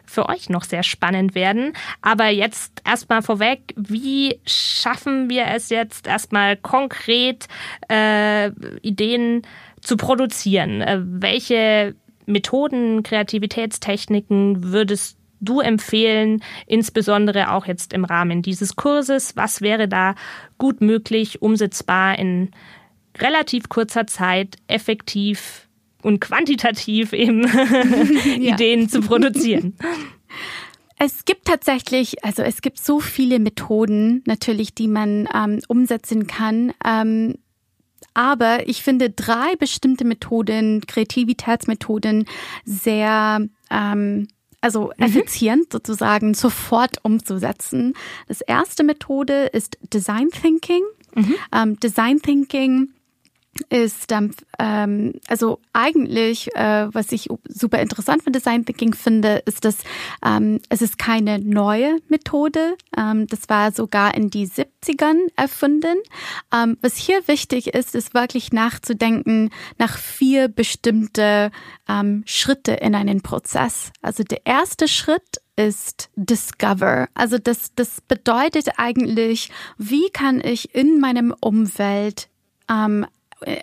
für 0.06 0.30
euch 0.30 0.50
noch 0.50 0.64
sehr 0.64 0.82
spannend 0.82 1.36
werden. 1.36 1.74
Aber 2.02 2.30
jetzt 2.30 2.82
erstmal 2.86 3.22
vorweg, 3.22 3.74
wie 3.76 4.40
schaffen 4.46 5.30
wir 5.30 5.48
es 5.48 5.70
jetzt 5.70 6.08
erstmal 6.08 6.56
konkret, 6.56 7.48
äh, 7.92 8.48
Ideen 8.80 9.42
zu 9.82 9.98
produzieren? 9.98 10.80
Äh, 10.80 11.02
welche 11.04 11.96
Methoden, 12.26 13.04
Kreativitätstechniken 13.04 14.72
würdest 14.72 15.18
du 15.42 15.60
empfehlen, 15.60 16.42
insbesondere 16.66 17.52
auch 17.52 17.66
jetzt 17.66 17.92
im 17.92 18.06
Rahmen 18.06 18.42
dieses 18.42 18.78
Kurses? 18.78 19.36
Was 19.36 19.60
wäre 19.60 19.90
da 19.90 20.16
gut 20.58 20.80
möglich, 20.80 21.42
umsetzbar 21.42 22.18
in 22.18 22.52
relativ 23.18 23.68
kurzer 23.68 24.08
Zeit, 24.08 24.56
effektiv 24.68 25.68
und 26.04 26.20
quantitativ 26.20 27.14
eben 27.14 27.46
Ideen 28.40 28.90
zu 28.90 29.02
produzieren. 29.02 29.76
Es 31.00 31.26
gibt 31.26 31.46
tatsächlich, 31.46 32.24
also 32.24 32.44
es 32.44 32.62
gibt 32.62 32.80
so 32.80 33.00
viele 33.00 33.40
Methoden 33.40 34.24
natürlich, 34.26 34.74
die 34.74 34.88
man 34.88 35.28
ähm, 35.34 35.60
umsetzen 35.68 36.28
kann. 36.28 36.72
Ähm, 36.86 37.36
aber 38.14 38.68
ich 38.70 38.84
finde 38.84 39.10
drei 39.10 39.56
bestimmte 39.58 40.06
Methoden, 40.06 40.82
Kreativitätsmethoden 40.86 42.26
sehr 42.64 43.48
ähm, 43.72 44.28
also 44.62 44.94
mhm. 44.98 45.06
effizient 45.06 45.74
sozusagen 45.74 46.34
sofort 46.34 46.98
umzusetzen. 47.04 47.96
Das 48.30 48.40
erste 48.40 48.84
Methode 48.84 49.48
ist 49.48 49.78
Design 49.94 50.30
Thinking. 50.30 50.84
Mhm. 51.16 51.36
Ähm, 51.54 51.80
Design 51.82 52.22
Thinking 52.22 52.94
ist 53.70 54.12
ähm, 54.60 55.14
also 55.28 55.60
eigentlich, 55.74 56.56
äh, 56.56 56.88
was 56.94 57.12
ich 57.12 57.30
super 57.48 57.80
interessant 57.80 58.24
von 58.24 58.34
Design 58.34 58.66
Thinking 58.66 58.94
finde, 58.94 59.44
ist, 59.46 59.66
dass 59.66 59.78
ähm, 60.26 60.60
es 60.70 60.82
ist 60.82 60.98
keine 60.98 61.40
neue 61.40 61.98
Methode. 62.10 62.76
Ähm, 62.98 63.28
das 63.28 63.50
war 63.50 63.72
sogar 63.72 64.16
in 64.16 64.30
die 64.30 64.48
70ern 64.48 65.28
erfunden. 65.36 65.98
Ähm, 66.54 66.78
was 66.82 66.98
hier 66.98 67.28
wichtig 67.28 67.74
ist, 67.74 67.96
ist 67.96 68.14
wirklich 68.14 68.54
nachzudenken 68.54 69.52
nach 69.78 69.98
vier 69.98 70.48
bestimmte 70.48 71.52
ähm, 71.88 72.24
Schritte 72.26 72.74
in 72.74 72.96
einen 72.96 73.22
Prozess. 73.22 73.92
Also 74.02 74.24
der 74.24 74.46
erste 74.46 74.88
Schritt 74.88 75.42
ist 75.56 76.10
Discover. 76.16 77.08
Also 77.14 77.38
das, 77.38 77.74
das 77.76 78.02
bedeutet 78.02 78.70
eigentlich, 78.78 79.52
wie 79.78 80.10
kann 80.10 80.42
ich 80.42 80.74
in 80.74 81.00
meinem 81.00 81.34
Umfeld 81.40 82.30
ähm, 82.70 83.06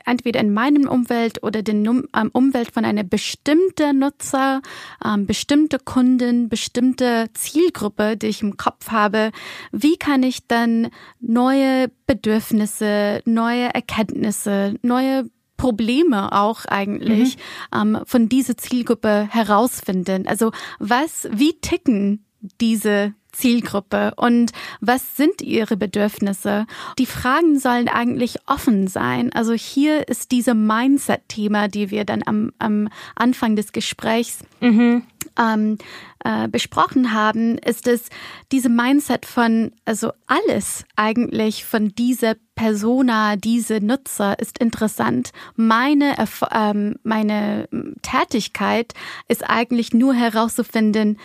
entweder 0.04 0.40
in 0.40 0.52
meinem 0.52 0.88
Umfeld 0.88 1.42
oder 1.42 1.62
den 1.62 1.86
Umwelt 2.32 2.72
von 2.72 2.84
einer 2.84 3.04
bestimmten 3.04 3.98
Nutzer, 3.98 4.62
ähm, 5.04 5.26
bestimmte 5.26 5.78
Kunden, 5.78 6.48
bestimmte 6.48 7.28
Zielgruppe, 7.34 8.16
die 8.16 8.28
ich 8.28 8.42
im 8.42 8.56
Kopf 8.56 8.90
habe, 8.90 9.30
wie 9.72 9.96
kann 9.96 10.22
ich 10.22 10.46
dann 10.46 10.88
neue 11.20 11.90
Bedürfnisse, 12.06 13.22
neue 13.24 13.74
Erkenntnisse, 13.74 14.74
neue 14.82 15.30
Probleme 15.56 16.32
auch 16.32 16.64
eigentlich 16.64 17.36
mhm. 17.74 17.96
ähm, 17.96 17.98
von 18.06 18.30
dieser 18.30 18.56
Zielgruppe 18.56 19.28
herausfinden. 19.30 20.26
Also 20.26 20.52
was, 20.78 21.28
wie 21.32 21.52
ticken 21.60 22.24
diese 22.60 23.14
Zielgruppe 23.32 24.12
und 24.16 24.52
was 24.80 25.16
sind 25.16 25.40
ihre 25.42 25.76
Bedürfnisse? 25.76 26.66
Die 26.98 27.06
Fragen 27.06 27.58
sollen 27.58 27.88
eigentlich 27.88 28.38
offen 28.46 28.88
sein. 28.88 29.32
Also 29.32 29.52
hier 29.52 30.08
ist 30.08 30.32
diese 30.32 30.54
Mindset-Thema, 30.54 31.68
die 31.68 31.90
wir 31.90 32.04
dann 32.04 32.22
am, 32.26 32.52
am 32.58 32.88
Anfang 33.14 33.56
des 33.56 33.72
Gesprächs 33.72 34.40
mhm. 34.60 35.04
ähm, 35.38 35.78
äh, 36.24 36.48
besprochen 36.48 37.12
haben, 37.12 37.56
ist 37.58 37.86
es 37.86 38.08
diese 38.52 38.68
Mindset 38.68 39.26
von, 39.26 39.72
also 39.84 40.12
alles 40.26 40.84
eigentlich 40.96 41.64
von 41.64 41.94
dieser 41.94 42.34
Persona, 42.54 43.36
diese 43.36 43.80
Nutzer 43.80 44.38
ist 44.38 44.58
interessant. 44.58 45.30
Meine, 45.56 46.14
ähm, 46.52 46.96
meine 47.04 47.68
Tätigkeit 48.02 48.92
ist 49.28 49.48
eigentlich 49.48 49.94
nur 49.94 50.14
herauszufinden, 50.14 51.16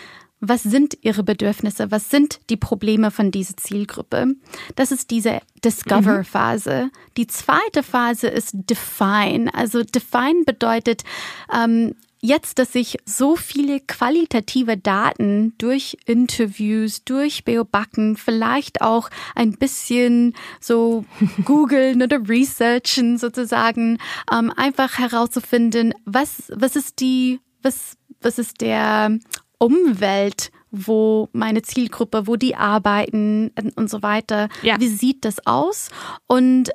was 0.48 0.62
sind 0.62 0.98
ihre 1.02 1.22
Bedürfnisse, 1.22 1.90
was 1.90 2.10
sind 2.10 2.40
die 2.50 2.56
Probleme 2.56 3.10
von 3.10 3.30
dieser 3.30 3.56
Zielgruppe. 3.56 4.34
Das 4.74 4.92
ist 4.92 5.10
diese 5.10 5.40
Discover-Phase. 5.64 6.90
Die 7.16 7.26
zweite 7.26 7.82
Phase 7.82 8.28
ist 8.28 8.52
Define. 8.52 9.52
Also 9.54 9.82
Define 9.82 10.44
bedeutet, 10.44 11.04
ähm, 11.52 11.94
jetzt, 12.20 12.58
dass 12.58 12.74
ich 12.74 12.98
so 13.04 13.36
viele 13.36 13.80
qualitative 13.80 14.76
Daten 14.76 15.54
durch 15.58 15.96
Interviews, 16.06 17.04
durch 17.04 17.44
Beobacken, 17.44 18.16
vielleicht 18.16 18.80
auch 18.80 19.10
ein 19.34 19.52
bisschen 19.52 20.34
so 20.60 21.04
googeln 21.44 22.02
oder 22.02 22.28
researchen 22.28 23.18
sozusagen, 23.18 23.98
ähm, 24.32 24.52
einfach 24.56 24.98
herauszufinden, 24.98 25.94
was, 26.04 26.52
was 26.54 26.76
ist 26.76 27.00
die, 27.00 27.40
was, 27.62 27.96
was 28.20 28.38
ist 28.38 28.60
der 28.60 29.18
Umwelt, 29.58 30.50
wo 30.70 31.28
meine 31.32 31.62
Zielgruppe, 31.62 32.26
wo 32.26 32.36
die 32.36 32.56
arbeiten 32.56 33.50
und 33.76 33.88
so 33.88 34.02
weiter. 34.02 34.48
Ja. 34.62 34.78
Wie 34.78 34.88
sieht 34.88 35.24
das 35.24 35.46
aus? 35.46 35.88
Und 36.26 36.70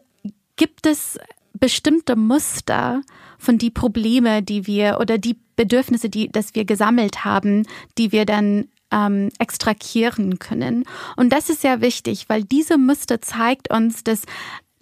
gibt 0.56 0.86
es 0.86 1.20
bestimmte 1.54 2.16
Muster 2.16 3.02
von 3.38 3.58
die 3.58 3.70
Probleme, 3.70 4.42
die 4.42 4.68
wir 4.68 4.98
oder 5.00 5.18
die 5.18 5.38
Bedürfnisse, 5.56 6.10
die 6.10 6.30
das 6.32 6.56
wir 6.56 6.66
gesammelt 6.66 7.24
haben, 7.26 7.68
die 7.98 8.12
wir 8.12 8.26
dann 8.26 8.68
ähm, 8.92 9.30
extrahieren 9.40 10.40
können. 10.40 10.86
Und 11.16 11.32
das 11.32 11.50
ist 11.50 11.62
sehr 11.62 11.82
wichtig, 11.82 12.26
weil 12.28 12.44
diese 12.44 12.78
Muster 12.78 13.22
zeigt 13.22 13.72
uns, 13.72 14.04
dass 14.04 14.24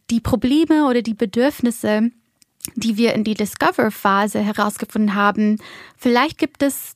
die 0.10 0.20
Probleme 0.20 0.88
oder 0.88 1.01
die 1.01 1.13
Bedürfnisse, 1.13 2.10
die 2.75 2.98
wir 2.98 3.13
in 3.13 3.24
die 3.24 3.36
Discover-Phase 3.36 4.39
herausgefunden 4.39 5.15
haben, 5.15 5.58
vielleicht 5.98 6.38
gibt 6.38 6.63
es 6.63 6.96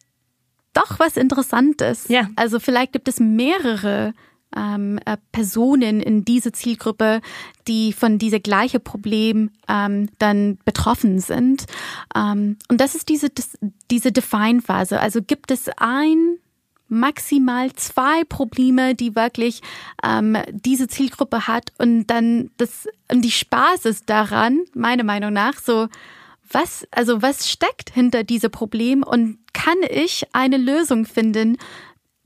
doch 0.74 1.00
was 1.00 1.18
Interessantes. 1.18 2.08
Ja. 2.08 2.30
Also 2.36 2.60
vielleicht 2.60 2.94
gibt 2.94 3.08
es 3.08 3.20
mehrere 3.20 4.14
ähm, 4.56 5.00
äh, 5.06 5.18
Personen 5.32 6.00
in 6.00 6.26
diese 6.26 6.52
Zielgruppe, 6.52 7.22
die 7.68 7.94
von 7.94 8.18
dieser 8.18 8.40
gleiche 8.40 8.80
Problem 8.80 9.52
ähm, 9.68 10.10
dann 10.20 10.58
betroffen 10.66 11.20
sind. 11.20 11.66
Ähm, 12.16 12.58
und 12.70 12.80
das 12.82 12.96
ist 12.96 13.10
diese, 13.10 13.30
diese 13.90 14.12
Define-Phase. 14.12 15.00
Also 15.00 15.22
gibt 15.22 15.52
es 15.52 15.70
ein 15.78 16.38
maximal 16.88 17.74
zwei 17.74 18.24
Probleme, 18.24 18.94
die 18.94 19.16
wirklich 19.16 19.62
ähm, 20.04 20.38
diese 20.52 20.88
Zielgruppe 20.88 21.48
hat 21.48 21.74
und 21.80 22.06
dann 22.08 22.52
das 22.58 22.88
und 23.12 23.24
die 23.24 23.32
Spaß 23.32 23.86
ist 23.86 24.10
daran, 24.10 24.60
meiner 24.76 25.04
Meinung 25.04 25.34
nach, 25.34 25.58
so 25.58 25.88
was, 26.52 26.88
also 26.92 27.22
was 27.22 27.50
steckt 27.50 27.90
hinter 27.90 28.24
diesem 28.24 28.52
Problem 28.52 29.02
und 29.02 29.40
kann 29.54 29.78
ich 29.90 30.26
eine 30.34 30.58
Lösung 30.58 31.06
finden, 31.06 31.58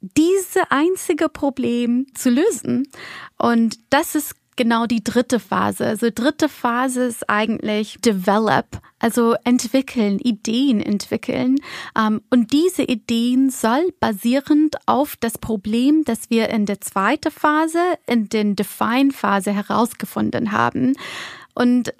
diese 0.01 0.71
einzige 0.71 1.29
Problem 1.29 2.07
zu 2.13 2.29
lösen? 2.29 2.87
Und 3.37 3.79
das 3.89 4.15
ist 4.15 4.35
genau 4.57 4.85
die 4.87 5.03
dritte 5.03 5.39
Phase. 5.39 5.85
Also 5.85 6.09
dritte 6.13 6.49
Phase 6.49 7.03
ist 7.03 7.29
eigentlich 7.29 7.97
develop, 8.01 8.81
also 8.99 9.35
entwickeln, 9.45 10.19
Ideen 10.19 10.81
entwickeln. 10.81 11.59
Ähm, 11.97 12.21
und 12.29 12.51
diese 12.51 12.83
Ideen 12.83 13.49
soll 13.49 13.93
basierend 14.01 14.75
auf 14.85 15.15
das 15.15 15.37
Problem, 15.37 16.03
das 16.03 16.29
wir 16.29 16.49
in 16.49 16.65
der 16.65 16.81
zweiten 16.81 17.31
Phase, 17.31 17.79
in 18.07 18.27
den 18.27 18.55
Define-Phase 18.55 19.53
herausgefunden 19.53 20.51
haben. 20.51 20.93
Und 21.53 21.93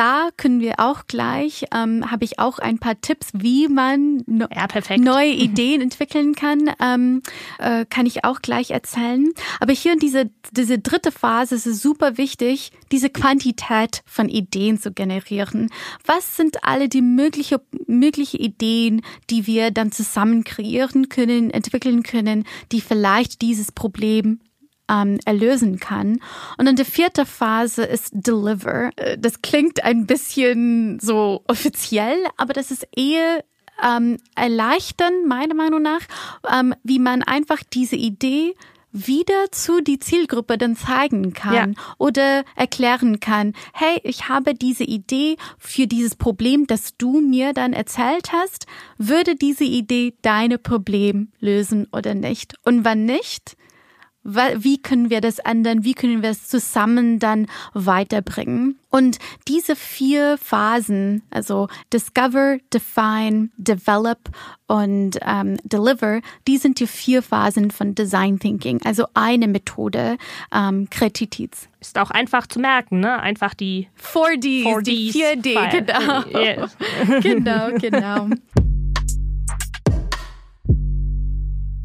da 0.00 0.30
können 0.38 0.60
wir 0.60 0.76
auch 0.78 1.06
gleich, 1.08 1.66
ähm, 1.74 2.10
habe 2.10 2.24
ich 2.24 2.38
auch 2.38 2.58
ein 2.58 2.78
paar 2.78 2.98
Tipps, 3.02 3.32
wie 3.34 3.68
man 3.68 4.22
no 4.26 4.46
ja, 4.50 4.66
neue 4.96 5.28
Ideen 5.30 5.82
entwickeln 5.82 6.34
kann, 6.34 6.70
ähm, 6.82 7.20
äh, 7.58 7.84
kann 7.84 8.06
ich 8.06 8.24
auch 8.24 8.40
gleich 8.40 8.70
erzählen. 8.70 9.30
Aber 9.60 9.74
hier 9.74 9.92
in 9.92 9.98
diese, 9.98 10.30
diese 10.52 10.78
dritte 10.78 11.12
Phase 11.12 11.54
ist 11.54 11.66
es 11.66 11.82
super 11.82 12.16
wichtig, 12.16 12.72
diese 12.90 13.10
Quantität 13.10 14.00
von 14.06 14.30
Ideen 14.30 14.80
zu 14.80 14.90
generieren. 14.90 15.68
Was 16.06 16.34
sind 16.34 16.64
alle 16.64 16.88
die 16.88 17.02
mögliche, 17.02 17.60
mögliche 17.86 18.38
Ideen, 18.38 19.02
die 19.28 19.46
wir 19.46 19.70
dann 19.70 19.92
zusammen 19.92 20.44
kreieren 20.44 21.10
können, 21.10 21.50
entwickeln 21.50 22.04
können, 22.04 22.46
die 22.72 22.80
vielleicht 22.80 23.42
dieses 23.42 23.70
Problem 23.70 24.40
ähm, 24.90 25.18
erlösen 25.24 25.78
kann. 25.78 26.20
Und 26.58 26.66
dann 26.66 26.76
die 26.76 26.84
vierte 26.84 27.24
Phase 27.24 27.84
ist 27.84 28.10
Deliver. 28.12 28.90
Äh, 28.96 29.18
das 29.18 29.42
klingt 29.42 29.84
ein 29.84 30.06
bisschen 30.06 30.98
so 31.00 31.42
offiziell, 31.46 32.18
aber 32.36 32.52
das 32.52 32.70
ist 32.70 32.86
eher 32.96 33.44
ähm, 33.82 34.18
erleichtern, 34.34 35.26
meiner 35.26 35.54
Meinung 35.54 35.82
nach, 35.82 36.02
ähm, 36.52 36.74
wie 36.82 36.98
man 36.98 37.22
einfach 37.22 37.62
diese 37.72 37.96
Idee 37.96 38.54
wieder 38.92 39.52
zu 39.52 39.80
die 39.80 40.00
Zielgruppe 40.00 40.58
dann 40.58 40.74
zeigen 40.74 41.32
kann 41.32 41.74
ja. 41.74 41.82
oder 41.98 42.44
erklären 42.56 43.20
kann, 43.20 43.52
hey, 43.72 44.00
ich 44.02 44.28
habe 44.28 44.54
diese 44.54 44.84
Idee 44.84 45.36
für 45.58 45.86
dieses 45.86 46.16
Problem, 46.16 46.66
das 46.66 46.96
du 46.96 47.20
mir 47.20 47.52
dann 47.52 47.72
erzählt 47.72 48.32
hast, 48.32 48.66
würde 48.98 49.36
diese 49.36 49.64
Idee 49.64 50.14
deine 50.22 50.58
Problem 50.58 51.30
lösen 51.38 51.86
oder 51.92 52.14
nicht? 52.14 52.54
Und 52.64 52.84
wann 52.84 53.04
nicht, 53.04 53.56
wie 54.22 54.78
können 54.78 55.08
wir 55.08 55.20
das 55.20 55.38
ändern? 55.38 55.84
Wie 55.84 55.94
können 55.94 56.22
wir 56.22 56.30
es 56.30 56.48
zusammen 56.48 57.18
dann 57.18 57.46
weiterbringen? 57.72 58.78
Und 58.90 59.18
diese 59.48 59.76
vier 59.76 60.36
Phasen, 60.36 61.22
also 61.30 61.68
Discover, 61.92 62.58
Define, 62.72 63.48
Develop 63.56 64.18
und 64.66 65.18
ähm, 65.24 65.56
Deliver, 65.64 66.20
die 66.46 66.58
sind 66.58 66.80
die 66.80 66.86
vier 66.86 67.22
Phasen 67.22 67.70
von 67.70 67.94
Design 67.94 68.38
Thinking, 68.38 68.80
also 68.84 69.06
eine 69.14 69.48
Methode 69.48 70.18
ähm, 70.52 70.88
Kreativitäts. 70.90 71.68
Ist 71.80 71.98
auch 71.98 72.10
einfach 72.10 72.46
zu 72.46 72.60
merken, 72.60 73.00
ne? 73.00 73.20
Einfach 73.20 73.54
die 73.54 73.88
4Ds, 73.98 74.64
4Ds 74.64 74.82
die 74.82 75.12
4D, 75.12 75.70
genau. 75.70 76.40
Yes. 76.40 76.76
genau, 77.22 77.70
genau. 77.78 78.28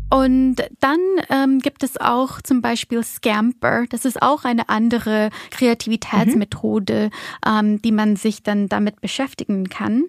Und 0.10 0.58
dann 0.80 1.00
ähm, 1.30 1.60
gibt 1.60 1.84
es 1.84 2.00
auch 2.00 2.42
zum 2.42 2.62
Beispiel 2.62 3.04
Scamper. 3.04 3.86
Das 3.90 4.06
ist 4.06 4.22
auch 4.22 4.46
eine 4.46 4.70
andere 4.70 5.30
Kreativitätsmethode, 5.52 7.10
mhm. 7.46 7.50
ähm, 7.50 7.82
die 7.82 7.92
man 7.92 8.16
sich 8.16 8.44
dann 8.44 8.68
damit 8.68 9.02
beschäftigen 9.02 9.70
kann. 9.70 10.06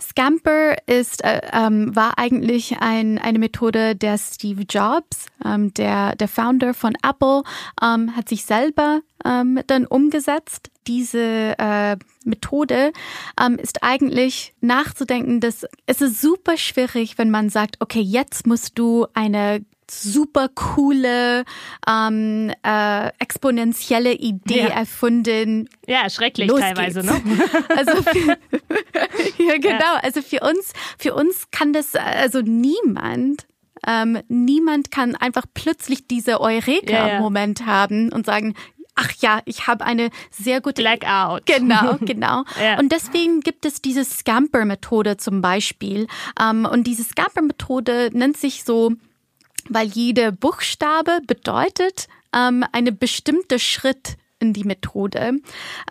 Scamper 0.00 0.76
ist, 0.86 1.24
äh, 1.24 1.40
ähm, 1.52 1.94
war 1.94 2.18
eigentlich 2.18 2.78
ein, 2.80 3.18
eine 3.18 3.38
Methode 3.38 3.96
der 3.96 4.18
Steve 4.18 4.62
Jobs, 4.68 5.26
ähm, 5.44 5.72
der, 5.74 6.16
der 6.16 6.28
Founder 6.28 6.74
von 6.74 6.94
Apple, 7.02 7.42
ähm, 7.82 8.16
hat 8.16 8.28
sich 8.28 8.44
selber 8.44 9.00
ähm, 9.24 9.60
dann 9.66 9.86
umgesetzt. 9.86 10.70
Diese 10.86 11.54
äh, 11.58 11.96
Methode 12.24 12.92
ähm, 13.40 13.56
ist 13.56 13.82
eigentlich 13.82 14.54
nachzudenken, 14.60 15.40
dass 15.40 15.66
es 15.86 16.00
ist 16.00 16.20
super 16.20 16.56
schwierig, 16.56 17.18
wenn 17.18 17.30
man 17.30 17.50
sagt, 17.50 17.76
okay, 17.80 18.00
jetzt 18.00 18.46
musst 18.46 18.78
du 18.78 19.06
eine 19.14 19.64
super 19.90 20.48
coole, 20.48 21.44
ähm, 21.88 22.52
äh, 22.62 23.08
exponentielle 23.18 24.12
Idee 24.12 24.62
ja. 24.62 24.68
erfunden. 24.68 25.68
Ja, 25.86 26.08
schrecklich 26.08 26.48
Los 26.48 26.60
teilweise, 26.60 27.02
geht's. 27.02 27.24
ne? 27.24 27.44
Also 27.76 28.02
für, 28.02 28.38
ja, 29.42 29.56
genau. 29.56 29.78
Ja. 29.78 30.00
Also 30.02 30.22
für 30.22 30.40
uns, 30.40 30.72
für 30.98 31.14
uns 31.14 31.50
kann 31.50 31.72
das 31.72 31.94
also 31.94 32.40
niemand 32.40 33.46
ähm, 33.86 34.18
niemand 34.28 34.90
kann 34.90 35.16
einfach 35.16 35.46
plötzlich 35.54 36.06
diese 36.06 36.40
Eureka-Moment 36.40 37.60
ja, 37.60 37.66
ja. 37.66 37.72
haben 37.72 38.12
und 38.12 38.26
sagen, 38.26 38.54
ach 38.94 39.12
ja, 39.20 39.40
ich 39.46 39.66
habe 39.66 39.84
eine 39.84 40.10
sehr 40.30 40.60
gute 40.60 40.82
Blackout. 40.82 41.46
Genau, 41.46 41.96
genau. 42.00 42.44
ja. 42.62 42.78
Und 42.78 42.92
deswegen 42.92 43.40
gibt 43.40 43.64
es 43.64 43.80
diese 43.80 44.04
Scamper-Methode 44.04 45.16
zum 45.16 45.40
Beispiel. 45.40 46.06
Ähm, 46.40 46.66
und 46.70 46.86
diese 46.86 47.04
Scamper-Methode 47.04 48.10
nennt 48.12 48.36
sich 48.36 48.64
so, 48.64 48.92
weil 49.68 49.88
jede 49.88 50.32
Buchstabe 50.32 51.20
bedeutet 51.26 52.08
ähm, 52.34 52.64
eine 52.72 52.92
bestimmte 52.92 53.58
Schritt 53.58 54.16
in 54.40 54.52
die 54.52 54.64
Methode. 54.64 55.38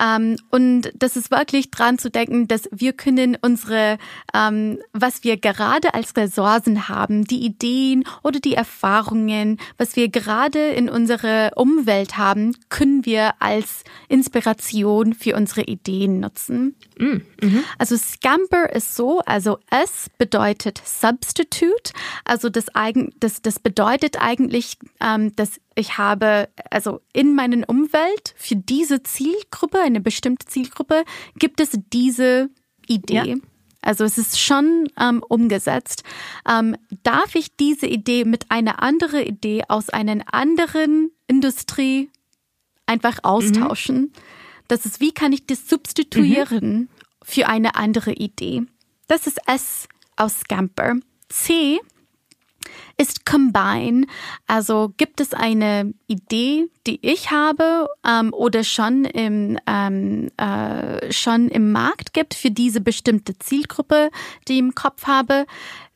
Ähm, 0.02 0.36
und 0.50 0.92
das 0.96 1.16
ist 1.16 1.32
wirklich 1.32 1.72
dran 1.72 1.98
zu 1.98 2.10
denken, 2.10 2.48
dass 2.48 2.68
wir 2.72 2.94
können 2.94 3.38
unsere, 3.42 3.98
ähm, 4.34 4.80
was 4.94 5.24
wir 5.24 5.38
gerade 5.38 5.94
als 5.94 6.16
Ressourcen 6.18 6.90
haben, 6.90 7.26
die 7.26 7.46
Ideen 7.46 8.04
oder 8.24 8.40
die 8.40 8.56
Erfahrungen, 8.56 9.60
was 9.78 9.96
wir 9.96 10.10
gerade 10.10 10.70
in 10.70 10.90
unserer 10.90 11.52
Umwelt 11.56 12.18
haben, 12.18 12.56
können 12.70 13.06
wir 13.06 13.34
als 13.40 13.84
Inspiration 14.08 15.14
für 15.14 15.36
unsere 15.36 15.62
Ideen 15.62 16.20
nutzen. 16.20 16.76
Mm, 16.98 17.22
mhm. 17.42 17.64
Also 17.78 17.96
Scamper 17.98 18.70
ist 18.74 18.96
so, 18.96 19.20
also 19.26 19.60
S 19.70 20.10
bedeutet 20.18 20.82
Substitute, 20.84 21.94
also 22.26 22.50
das, 22.50 22.74
eigen, 22.76 23.14
das, 23.20 23.42
das 23.42 23.60
bedeutet 23.60 24.22
eigentlich, 24.22 24.78
ähm, 25.00 25.36
dass 25.36 25.60
ich 25.80 25.98
habe, 25.98 26.50
also 26.70 27.02
in 27.14 27.36
meinen 27.36 27.64
Umwelt 27.64 28.34
für 28.38 28.56
diese 28.56 29.04
Zielgruppe, 29.04 29.80
eine 29.80 30.02
bestimmte 30.02 30.46
Zielgruppe, 30.46 31.04
gibt 31.36 31.60
es 31.60 31.72
diese 31.92 32.50
Idee. 32.88 33.14
Ja. 33.14 33.36
Also 33.82 34.04
es 34.04 34.18
ist 34.18 34.40
schon 34.40 34.90
ähm, 35.00 35.24
umgesetzt. 35.28 36.04
Ähm, 36.48 36.76
darf 37.04 37.36
ich 37.36 37.56
diese 37.56 37.88
Idee 37.88 38.26
mit 38.26 38.52
einer 38.52 38.84
anderen 38.84 39.26
Idee 39.26 39.64
aus 39.68 39.90
einer 39.90 40.22
anderen 40.34 41.12
Industrie 41.28 42.10
einfach 42.86 43.20
austauschen? 43.24 43.96
Mhm. 43.98 44.12
Das 44.68 44.86
ist, 44.86 45.00
wie 45.00 45.14
kann 45.14 45.32
ich 45.32 45.48
das 45.48 45.68
substituieren 45.70 46.74
mhm. 46.74 46.90
für 47.24 47.48
eine 47.48 47.76
andere 47.76 48.12
Idee? 48.12 48.64
Das 49.08 49.28
ist 49.28 49.40
S 49.48 49.88
aus 50.18 50.42
Scamper. 50.42 50.96
C 51.30 51.80
ist 52.98 53.26
Combine. 53.26 54.06
Also 54.48 54.94
gibt 54.98 55.22
es 55.22 55.34
eine 55.34 55.94
Idee, 56.08 56.70
die 56.86 57.00
ich 57.02 57.32
habe 57.32 57.88
ähm, 58.06 58.34
oder 58.34 58.64
schon 58.64 59.06
im, 59.06 59.58
ähm, 59.68 60.30
äh, 60.38 61.12
schon 61.12 61.48
im 61.50 61.72
Markt 61.72 62.14
gibt 62.14 62.34
für 62.34 62.52
diese 62.52 62.82
bestimmte 62.82 63.38
Zielgruppe, 63.40 64.10
die 64.48 64.54
ich 64.54 64.60
im 64.60 64.76
Kopf 64.76 65.08
habe? 65.08 65.46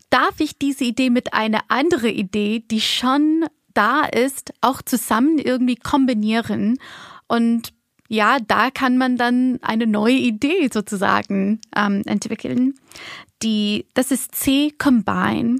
Darf 0.09 0.39
ich 0.39 0.57
diese 0.57 0.83
Idee 0.83 1.09
mit 1.09 1.33
einer 1.33 1.61
anderen 1.67 2.11
Idee, 2.11 2.63
die 2.69 2.81
schon 2.81 3.45
da 3.73 4.03
ist, 4.05 4.53
auch 4.61 4.81
zusammen 4.81 5.39
irgendwie 5.39 5.75
kombinieren? 5.75 6.77
Und 7.27 7.73
ja, 8.07 8.37
da 8.39 8.69
kann 8.69 8.97
man 8.97 9.17
dann 9.17 9.59
eine 9.63 9.87
neue 9.87 10.13
Idee 10.13 10.69
sozusagen 10.71 11.61
ähm, 11.75 12.03
entwickeln. 12.05 12.75
Die, 13.41 13.87
das 13.95 14.11
ist 14.11 14.35
C 14.35 14.71
Combine. 14.77 15.59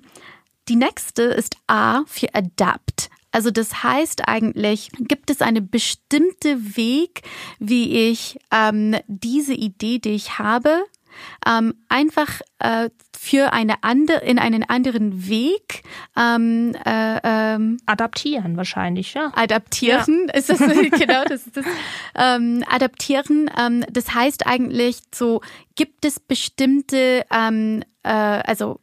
Die 0.70 0.76
nächste 0.76 1.24
ist 1.24 1.58
A 1.68 2.04
für 2.06 2.34
Adapt. 2.34 3.10
Also 3.32 3.50
das 3.50 3.84
heißt 3.84 4.28
eigentlich, 4.28 4.90
gibt 5.00 5.32
es 5.32 5.42
eine 5.42 5.62
bestimmte 5.62 6.78
Weg, 6.78 7.24
wie 7.60 8.10
ich 8.10 8.38
ähm, 8.52 8.96
diese 9.08 9.56
Idee, 9.56 9.98
die 9.98 10.12
ich 10.12 10.38
habe, 10.38 10.84
ähm, 11.48 11.74
einfach 11.90 12.42
äh, 12.60 12.90
für 13.18 13.54
eine 13.54 13.84
andere 13.84 14.20
in 14.20 14.40
einen 14.40 14.64
anderen 14.64 15.28
Weg 15.28 15.84
ähm, 16.18 16.76
äh, 16.86 17.20
ähm, 17.24 17.78
adaptieren 17.86 18.58
wahrscheinlich 18.58 19.14
ja 19.14 19.32
adaptieren 19.36 20.28
ja. 20.28 20.34
ist 20.34 20.50
das 20.50 20.60
genau 21.00 21.24
das 21.26 21.48
ist 21.48 21.58
das 21.58 21.66
ähm, 22.16 22.64
adaptieren 22.70 23.50
ähm, 23.58 23.86
das 23.92 24.14
heißt 24.14 24.46
eigentlich 24.48 25.02
so 25.14 25.42
gibt 25.76 26.06
es 26.06 26.20
bestimmte 26.20 27.26
ähm, 27.32 27.84
äh, 28.04 28.10
also 28.10 28.80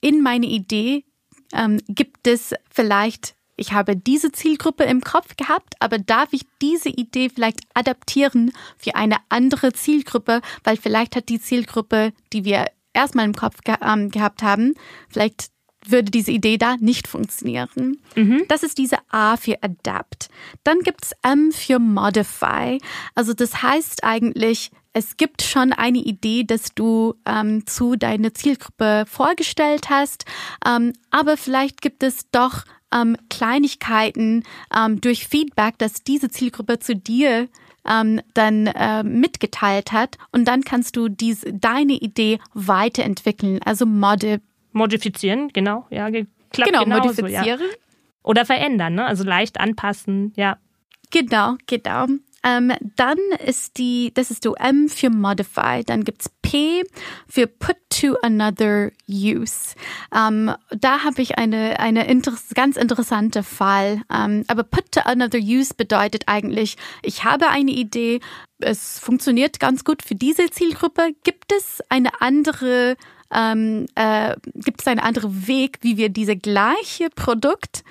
in 0.00 0.22
meine 0.22 0.46
Idee 0.46 1.04
ähm, 1.52 1.80
gibt 1.88 2.26
es 2.26 2.54
vielleicht, 2.70 3.34
ich 3.56 3.72
habe 3.72 3.96
diese 3.96 4.32
Zielgruppe 4.32 4.84
im 4.84 5.00
Kopf 5.00 5.36
gehabt, 5.36 5.74
aber 5.80 5.98
darf 5.98 6.32
ich 6.32 6.42
diese 6.60 6.88
Idee 6.88 7.28
vielleicht 7.28 7.60
adaptieren 7.74 8.52
für 8.76 8.94
eine 8.94 9.16
andere 9.28 9.72
Zielgruppe, 9.72 10.40
weil 10.64 10.76
vielleicht 10.76 11.16
hat 11.16 11.28
die 11.28 11.40
Zielgruppe, 11.40 12.12
die 12.32 12.44
wir 12.44 12.66
erstmal 12.92 13.24
im 13.24 13.34
Kopf 13.34 13.60
ge 13.62 13.76
ähm, 13.82 14.10
gehabt 14.10 14.42
haben, 14.42 14.74
vielleicht 15.08 15.50
würde 15.88 16.10
diese 16.10 16.32
Idee 16.32 16.58
da 16.58 16.76
nicht 16.78 17.06
funktionieren. 17.06 17.98
Mhm. 18.16 18.44
Das 18.48 18.62
ist 18.62 18.78
diese 18.78 18.98
A 19.10 19.36
für 19.36 19.62
Adapt. 19.62 20.28
Dann 20.64 20.80
gibt's 20.80 21.12
M 21.22 21.52
für 21.52 21.78
Modify. 21.78 22.80
Also 23.14 23.34
das 23.34 23.62
heißt 23.62 24.02
eigentlich, 24.02 24.70
es 24.96 25.18
gibt 25.18 25.42
schon 25.42 25.74
eine 25.74 25.98
Idee, 25.98 26.44
dass 26.44 26.74
du 26.74 27.16
ähm, 27.26 27.66
zu 27.66 27.96
deiner 27.96 28.32
Zielgruppe 28.32 29.04
vorgestellt 29.06 29.90
hast, 29.90 30.24
ähm, 30.66 30.94
aber 31.10 31.36
vielleicht 31.36 31.82
gibt 31.82 32.02
es 32.02 32.30
doch 32.30 32.64
ähm, 32.94 33.18
Kleinigkeiten 33.28 34.44
ähm, 34.74 34.98
durch 35.02 35.28
Feedback, 35.28 35.76
dass 35.76 36.02
diese 36.02 36.30
Zielgruppe 36.30 36.78
zu 36.78 36.96
dir 36.96 37.50
ähm, 37.86 38.22
dann 38.32 38.68
äh, 38.68 39.02
mitgeteilt 39.02 39.92
hat 39.92 40.16
und 40.32 40.46
dann 40.48 40.62
kannst 40.62 40.96
du 40.96 41.10
diese, 41.10 41.52
deine 41.52 41.92
Idee 41.92 42.38
weiterentwickeln, 42.54 43.60
also 43.62 43.84
modi 43.84 44.38
modifizieren, 44.72 45.48
genau, 45.52 45.86
ja, 45.90 46.10
klappt 46.10 46.26
genau, 46.72 46.84
genauso, 46.84 47.08
modifizieren. 47.08 47.60
Ja. 47.60 47.76
Oder 48.22 48.46
verändern, 48.46 48.94
ne? 48.94 49.04
also 49.04 49.24
leicht 49.24 49.60
anpassen, 49.60 50.32
ja. 50.36 50.56
Genau, 51.10 51.56
genau. 51.66 52.06
Ähm, 52.46 52.72
dann 52.94 53.18
ist 53.44 53.76
die, 53.76 54.12
das 54.14 54.30
ist 54.30 54.44
du 54.44 54.54
M 54.54 54.88
für 54.88 55.10
Modify. 55.10 55.82
Dann 55.84 56.04
gibt's 56.04 56.30
P 56.42 56.84
für 57.26 57.48
Put 57.48 57.76
to 57.90 58.14
Another 58.22 58.92
Use. 59.08 59.74
Ähm, 60.14 60.52
da 60.70 61.02
habe 61.02 61.22
ich 61.22 61.38
eine, 61.38 61.80
eine 61.80 62.06
inter 62.06 62.32
ganz 62.54 62.76
interessante 62.76 63.42
Fall. 63.42 64.02
Ähm, 64.14 64.44
aber 64.46 64.62
Put 64.62 64.92
to 64.92 65.00
Another 65.00 65.40
Use 65.40 65.74
bedeutet 65.74 66.24
eigentlich, 66.26 66.76
ich 67.02 67.24
habe 67.24 67.48
eine 67.48 67.72
Idee, 67.72 68.20
es 68.58 69.00
funktioniert 69.00 69.58
ganz 69.58 69.82
gut 69.82 70.02
für 70.02 70.14
diese 70.14 70.48
Zielgruppe. 70.48 71.10
Gibt 71.24 71.52
es 71.52 71.82
eine 71.88 72.20
andere 72.20 72.96
ähm, 73.34 73.86
äh, 73.96 74.36
gibt 74.54 74.82
es 74.82 74.86
einen 74.86 75.00
anderen 75.00 75.48
Weg, 75.48 75.78
wie 75.80 75.96
wir 75.96 76.10
diese 76.10 76.36
gleiche 76.36 77.10
Produkt 77.10 77.82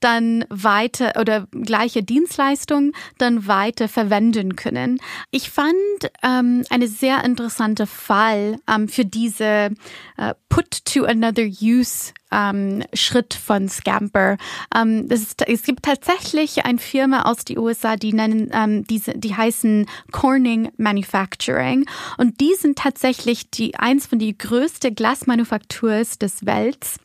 dann 0.00 0.44
weiter 0.48 1.12
oder 1.18 1.46
gleiche 1.50 2.02
Dienstleistung 2.02 2.92
dann 3.18 3.46
weiter 3.46 3.88
verwenden 3.88 4.56
können. 4.56 4.98
Ich 5.30 5.50
fand 5.50 5.74
ähm, 6.22 6.64
eine 6.70 6.88
sehr 6.88 7.24
interessante 7.24 7.86
Fall 7.86 8.56
ähm, 8.68 8.88
für 8.88 9.04
diese 9.04 9.70
äh, 10.16 10.34
Put 10.48 10.84
to 10.84 11.04
Another 11.04 11.44
Use 11.44 12.12
ähm, 12.32 12.82
Schritt 12.94 13.34
von 13.34 13.68
Scamper. 13.68 14.36
Ähm, 14.74 15.06
ist, 15.08 15.46
es 15.48 15.62
gibt 15.62 15.84
tatsächlich 15.84 16.64
eine 16.64 16.78
Firma 16.78 17.22
aus 17.22 17.44
den 17.44 17.58
USA, 17.58 17.96
die 17.96 18.12
nennen 18.12 18.50
ähm, 18.52 18.84
diese, 18.84 19.12
die 19.14 19.34
heißen 19.34 19.86
Corning 20.12 20.70
Manufacturing 20.76 21.86
und 22.18 22.40
die 22.40 22.54
sind 22.58 22.78
tatsächlich 22.78 23.50
die 23.50 23.74
eins 23.76 24.06
von 24.06 24.18
die 24.18 24.36
größte 24.36 24.92
Glasmanufakturs 24.92 26.18
des 26.18 26.46
Welts 26.46 26.96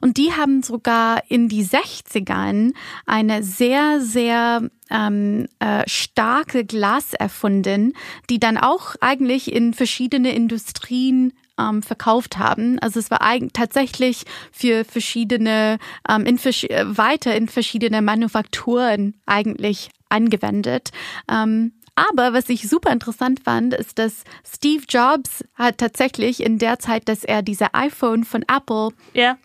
und 0.00 0.16
die 0.16 0.32
haben 0.32 0.62
sogar 0.62 1.22
in 1.28 1.48
die 1.48 1.64
60ern 1.64 2.72
eine 3.06 3.42
sehr 3.42 4.00
sehr 4.00 4.62
ähm, 4.90 5.48
äh, 5.58 5.82
starke 5.86 6.64
Glas 6.64 7.14
erfunden, 7.14 7.94
die 8.30 8.38
dann 8.38 8.58
auch 8.58 8.94
eigentlich 9.00 9.52
in 9.52 9.74
verschiedene 9.74 10.34
Industrien 10.34 11.32
ähm, 11.70 11.82
verkauft 11.82 12.38
haben. 12.38 12.78
Also 12.80 12.98
es 12.98 13.10
war 13.10 13.22
eigentlich 13.22 13.52
tatsächlich 13.52 14.24
für 14.50 14.84
verschiedene, 14.84 15.78
ähm, 16.08 16.24
in, 16.24 16.38
äh, 16.38 16.84
weiter 16.96 17.34
in 17.36 17.48
verschiedene 17.48 18.02
Manufakturen 18.02 19.14
eigentlich 19.26 19.90
angewendet. 20.08 20.90
Ähm, 21.30 21.72
aber 21.94 22.32
was 22.32 22.48
ich 22.48 22.68
super 22.68 22.90
interessant 22.90 23.40
fand, 23.44 23.74
ist, 23.74 23.98
dass 23.98 24.24
Steve 24.46 24.84
Jobs 24.88 25.44
hat 25.54 25.78
tatsächlich 25.78 26.42
in 26.42 26.58
der 26.58 26.78
Zeit, 26.78 27.08
dass 27.08 27.22
er 27.22 27.42
diese 27.42 27.74
iPhone 27.74 28.24
von 28.24 28.42
Apple 28.42 28.90
ja. 29.12 29.36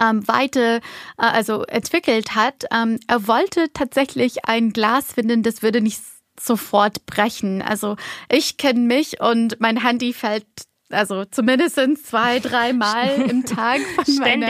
ähm, 0.00 0.26
weiter, 0.28 0.76
äh, 0.76 0.80
also 1.16 1.62
entwickelt 1.64 2.34
hat, 2.34 2.64
ähm, 2.70 3.00
er 3.06 3.26
wollte 3.26 3.72
tatsächlich 3.72 4.44
ein 4.44 4.72
Glas 4.72 5.14
finden, 5.14 5.42
das 5.42 5.62
würde 5.62 5.80
nicht 5.80 6.00
sofort 6.38 7.06
brechen. 7.06 7.62
Also 7.62 7.96
ich 8.28 8.58
kenne 8.58 8.80
mich 8.80 9.20
und 9.20 9.58
mein 9.60 9.82
Handy 9.82 10.12
fällt 10.12 10.46
also 10.90 11.24
zumindest 11.24 11.78
zwei, 12.04 12.38
dreimal 12.38 13.08
im 13.28 13.44
Tag 13.44 13.80
von 13.80 14.14
meiner, 14.16 14.48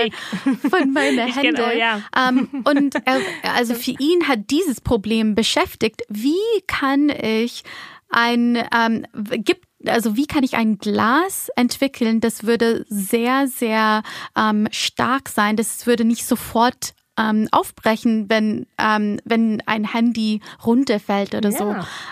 von 0.71 0.93
meiner 0.93 1.25
Hände. 1.25 1.53
Genau, 1.53 1.71
ja. 1.71 2.03
ähm, 2.17 2.49
und 2.65 2.95
er, 3.05 3.21
also 3.55 3.75
für 3.75 3.93
ihn 3.99 4.29
hat 4.29 4.51
dieses 4.51 4.81
Problem 4.81 5.35
beschäftigt. 5.35 6.03
Wie 6.09 6.35
kann 6.67 7.09
ich 7.09 7.65
ein, 8.09 8.59
ähm, 8.75 9.05
gibt 9.45 9.67
also 9.87 10.17
wie 10.17 10.27
kann 10.27 10.43
ich 10.43 10.57
ein 10.57 10.79
Glas 10.79 11.49
entwickeln, 11.55 12.21
das 12.21 12.45
würde 12.45 12.85
sehr, 12.89 13.47
sehr 13.47 14.03
ähm, 14.37 14.69
stark 14.71 15.29
sein, 15.29 15.57
das 15.57 15.87
würde 15.87 16.05
nicht 16.05 16.27
sofort 16.27 16.95
ähm, 17.19 17.49
aufbrechen, 17.51 18.29
wenn, 18.29 18.67
ähm, 18.79 19.21
wenn 19.25 19.63
ein 19.67 19.85
Handy 19.85 20.41
runterfällt 20.65 21.35
oder 21.35 21.51
ja. 21.51 21.59
so. 21.59 21.65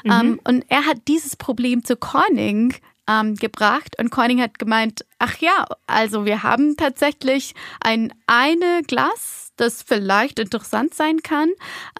Mhm. 0.04 0.10
Ähm, 0.10 0.40
und 0.44 0.64
er 0.68 0.86
hat 0.86 0.98
dieses 1.08 1.36
Problem 1.36 1.84
zu 1.84 1.96
Corning 1.96 2.74
ähm, 3.08 3.34
gebracht 3.34 3.96
und 3.98 4.10
Corning 4.10 4.40
hat 4.40 4.58
gemeint, 4.58 5.04
ach 5.18 5.36
ja, 5.38 5.66
also 5.86 6.24
wir 6.24 6.42
haben 6.42 6.76
tatsächlich 6.76 7.54
ein 7.80 8.12
eine 8.26 8.82
Glas, 8.86 9.52
das 9.56 9.82
vielleicht 9.82 10.38
interessant 10.38 10.94
sein 10.94 11.22
kann. 11.22 11.50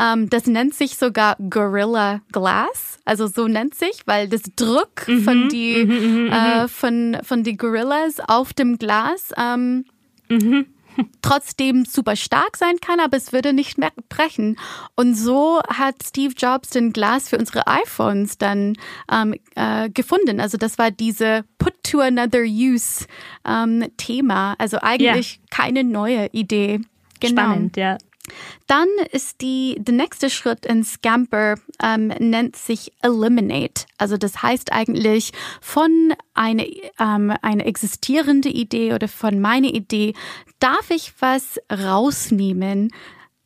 Ähm, 0.00 0.30
das 0.30 0.46
nennt 0.46 0.74
sich 0.74 0.96
sogar 0.96 1.36
Gorilla 1.50 2.20
Glass, 2.32 2.98
also 3.04 3.26
so 3.26 3.48
nennt 3.48 3.74
sich, 3.74 4.02
weil 4.06 4.28
das 4.28 4.42
Druck 4.56 5.06
mhm, 5.06 5.22
von 5.22 5.48
die 5.48 5.84
mhm, 5.84 5.92
mhm, 5.92 6.24
mhm 6.24 6.32
äh, 6.32 6.62
mhm. 6.62 6.68
von 6.68 7.18
von 7.22 7.42
die 7.42 7.56
Gorillas 7.56 8.20
auf 8.26 8.52
dem 8.52 8.78
Glas 8.78 9.32
ähm, 9.36 9.84
mhm 10.28 10.66
trotzdem 11.22 11.84
super 11.84 12.16
stark 12.16 12.56
sein 12.56 12.76
kann, 12.80 13.00
aber 13.00 13.16
es 13.16 13.32
würde 13.32 13.52
nicht 13.52 13.78
mehr 13.78 13.92
brechen. 14.08 14.56
Und 14.96 15.14
so 15.14 15.60
hat 15.68 15.96
Steve 16.04 16.34
Jobs 16.36 16.70
den 16.70 16.92
Glas 16.92 17.28
für 17.28 17.38
unsere 17.38 17.66
iPhones 17.66 18.38
dann 18.38 18.74
ähm, 19.10 19.34
äh, 19.54 19.90
gefunden. 19.90 20.40
Also 20.40 20.58
das 20.58 20.78
war 20.78 20.90
diese 20.90 21.44
Put 21.58 21.74
to 21.82 22.00
Another 22.00 22.42
Use 22.42 23.06
ähm, 23.46 23.86
Thema. 23.96 24.54
Also 24.58 24.78
eigentlich 24.80 25.34
ja. 25.36 25.40
keine 25.50 25.84
neue 25.84 26.28
Idee. 26.32 26.80
Genau. 27.20 27.42
Spannend, 27.42 27.76
ja. 27.76 27.98
Dann 28.66 28.88
ist 29.12 29.40
die, 29.42 29.76
der 29.78 29.94
nächste 29.94 30.30
Schritt 30.30 30.64
in 30.64 30.82
Scamper 30.84 31.56
ähm, 31.82 32.08
nennt 32.18 32.56
sich 32.56 32.92
Eliminate. 33.02 33.84
Also 33.98 34.16
das 34.16 34.42
heißt 34.42 34.72
eigentlich 34.72 35.32
von 35.60 36.14
eine, 36.32 36.66
ähm, 36.98 37.34
eine 37.42 37.64
existierende 37.66 38.48
Idee 38.48 38.94
oder 38.94 39.08
von 39.08 39.40
meiner 39.40 39.68
Idee 39.68 40.14
darf 40.58 40.90
ich 40.90 41.12
was 41.20 41.60
rausnehmen, 41.70 42.90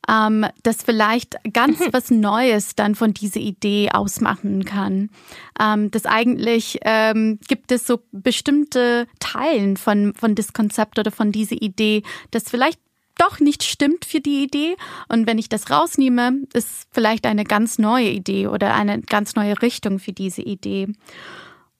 ähm, 0.08 0.46
das 0.62 0.82
vielleicht 0.82 1.36
ganz 1.52 1.80
mhm. 1.80 1.88
was 1.92 2.10
Neues 2.10 2.74
dann 2.76 2.94
von 2.94 3.12
dieser 3.12 3.40
Idee 3.40 3.90
ausmachen 3.92 4.64
kann. 4.64 5.10
Ähm, 5.60 5.90
das 5.90 6.06
eigentlich 6.06 6.78
ähm, 6.82 7.38
gibt 7.46 7.72
es 7.72 7.86
so 7.86 8.00
bestimmte 8.12 9.06
Teilen 9.18 9.76
von, 9.76 10.14
von 10.14 10.34
das 10.34 10.52
Konzept 10.52 10.98
oder 10.98 11.10
von 11.10 11.32
dieser 11.32 11.60
Idee, 11.60 12.02
das 12.30 12.44
vielleicht 12.44 12.80
doch 13.18 13.40
nicht 13.40 13.62
stimmt 13.62 14.04
für 14.04 14.20
die 14.20 14.42
Idee. 14.42 14.76
Und 15.08 15.26
wenn 15.26 15.38
ich 15.38 15.48
das 15.48 15.70
rausnehme, 15.70 16.40
ist 16.54 16.88
vielleicht 16.90 17.26
eine 17.26 17.44
ganz 17.44 17.78
neue 17.78 18.10
Idee 18.10 18.46
oder 18.46 18.74
eine 18.74 19.00
ganz 19.00 19.34
neue 19.34 19.60
Richtung 19.60 19.98
für 19.98 20.12
diese 20.12 20.42
Idee. 20.42 20.88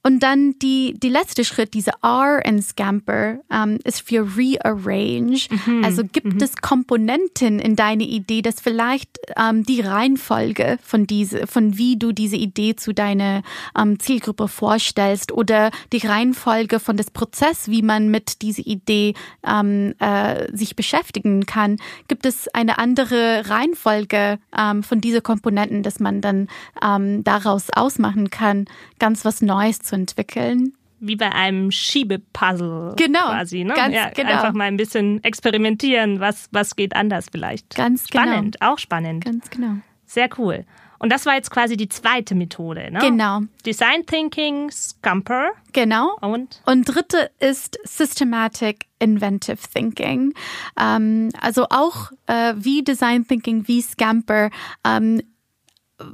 Und 0.05 0.23
dann 0.23 0.55
die, 0.61 0.95
die 0.97 1.09
letzte 1.09 1.45
Schritt, 1.45 1.75
diese 1.75 1.91
R 2.03 2.41
in 2.45 2.63
Scamper, 2.63 3.41
ähm, 3.51 3.79
ist 3.83 4.01
für 4.01 4.37
Rearrange. 4.37 5.41
Mhm. 5.67 5.85
Also 5.85 6.05
gibt 6.05 6.35
mhm. 6.35 6.41
es 6.41 6.57
Komponenten 6.57 7.59
in 7.59 7.75
deine 7.75 8.05
Idee, 8.05 8.41
dass 8.41 8.61
vielleicht 8.61 9.19
ähm, 9.37 9.65
die 9.65 9.81
Reihenfolge 9.81 10.79
von 10.83 11.07
diese, 11.07 11.49
von 11.49 11.77
wie 11.79 11.97
du 11.97 12.13
diese 12.13 12.37
Idee 12.37 12.77
zu 12.77 12.95
deiner 12.95 13.43
ähm, 13.77 13.99
Zielgruppe 13.99 14.47
vorstellst 14.47 15.33
oder 15.33 15.73
die 15.93 16.07
Reihenfolge 16.07 16.79
von 16.79 16.97
des 16.97 17.11
Prozess, 17.11 17.69
wie 17.69 17.83
man 17.83 18.09
mit 18.09 18.41
dieser 18.41 18.67
Idee 18.67 19.15
ähm, 19.45 19.95
äh, 19.99 20.47
sich 20.57 20.77
beschäftigen 20.77 21.45
kann. 21.45 21.77
Gibt 22.07 22.25
es 22.25 22.47
eine 22.55 22.79
andere 22.79 23.51
Reihenfolge 23.51 24.39
ähm, 24.57 24.85
von 24.85 25.01
diese 25.01 25.23
Komponenten, 25.23 25.83
dass 25.83 25.99
man 25.99 26.21
dann 26.21 26.47
ähm, 26.83 27.25
daraus 27.25 27.67
ausmachen 27.75 28.31
kann, 28.31 28.67
ganz 29.01 29.25
was 29.25 29.43
Neues 29.43 29.88
zu 29.89 29.95
entwickeln. 29.95 30.75
Wie 31.01 31.15
bei 31.15 31.31
einem 31.31 31.71
Schiebepuzzle 31.71 32.95
genau, 32.97 33.27
quasi. 33.27 33.63
Ne? 33.63 33.73
Ganz 33.75 33.95
ja, 33.95 34.11
genau. 34.11 34.31
Einfach 34.31 34.53
mal 34.53 34.65
ein 34.65 34.77
bisschen 34.77 35.23
experimentieren, 35.23 36.19
was, 36.19 36.49
was 36.51 36.75
geht 36.75 36.97
anders 36.97 37.27
vielleicht. 37.31 37.77
Ganz 37.77 38.09
genau. 38.09 38.25
Spannend, 38.25 38.63
auch 38.63 38.79
spannend. 38.79 39.25
Ganz 39.25 39.49
genau. 39.49 39.75
Sehr 40.07 40.29
cool. 40.39 40.65
Und 40.99 41.13
das 41.13 41.27
war 41.27 41.35
jetzt 41.35 41.51
quasi 41.51 41.77
die 41.77 41.89
zweite 41.89 42.35
Methode, 42.35 42.91
ne? 42.91 42.99
Genau. 42.99 43.43
Design 43.65 44.05
Thinking, 44.05 44.71
Scumper. 44.71 45.53
Genau. 45.73 46.17
Und? 46.21 46.61
Und 46.67 46.85
dritte 46.85 47.31
ist 47.39 47.79
Systematic 47.85 48.87
Inventive 48.99 49.59
Thinking. 49.73 50.35
Ähm, 50.79 51.31
also 51.41 51.67
auch 51.71 52.11
äh, 52.27 52.55
wie 52.57 52.83
Design 52.83 53.27
Thinking, 53.27 53.69
wie 53.69 53.81
Scamper 53.81 54.51
ähm, 54.85 55.23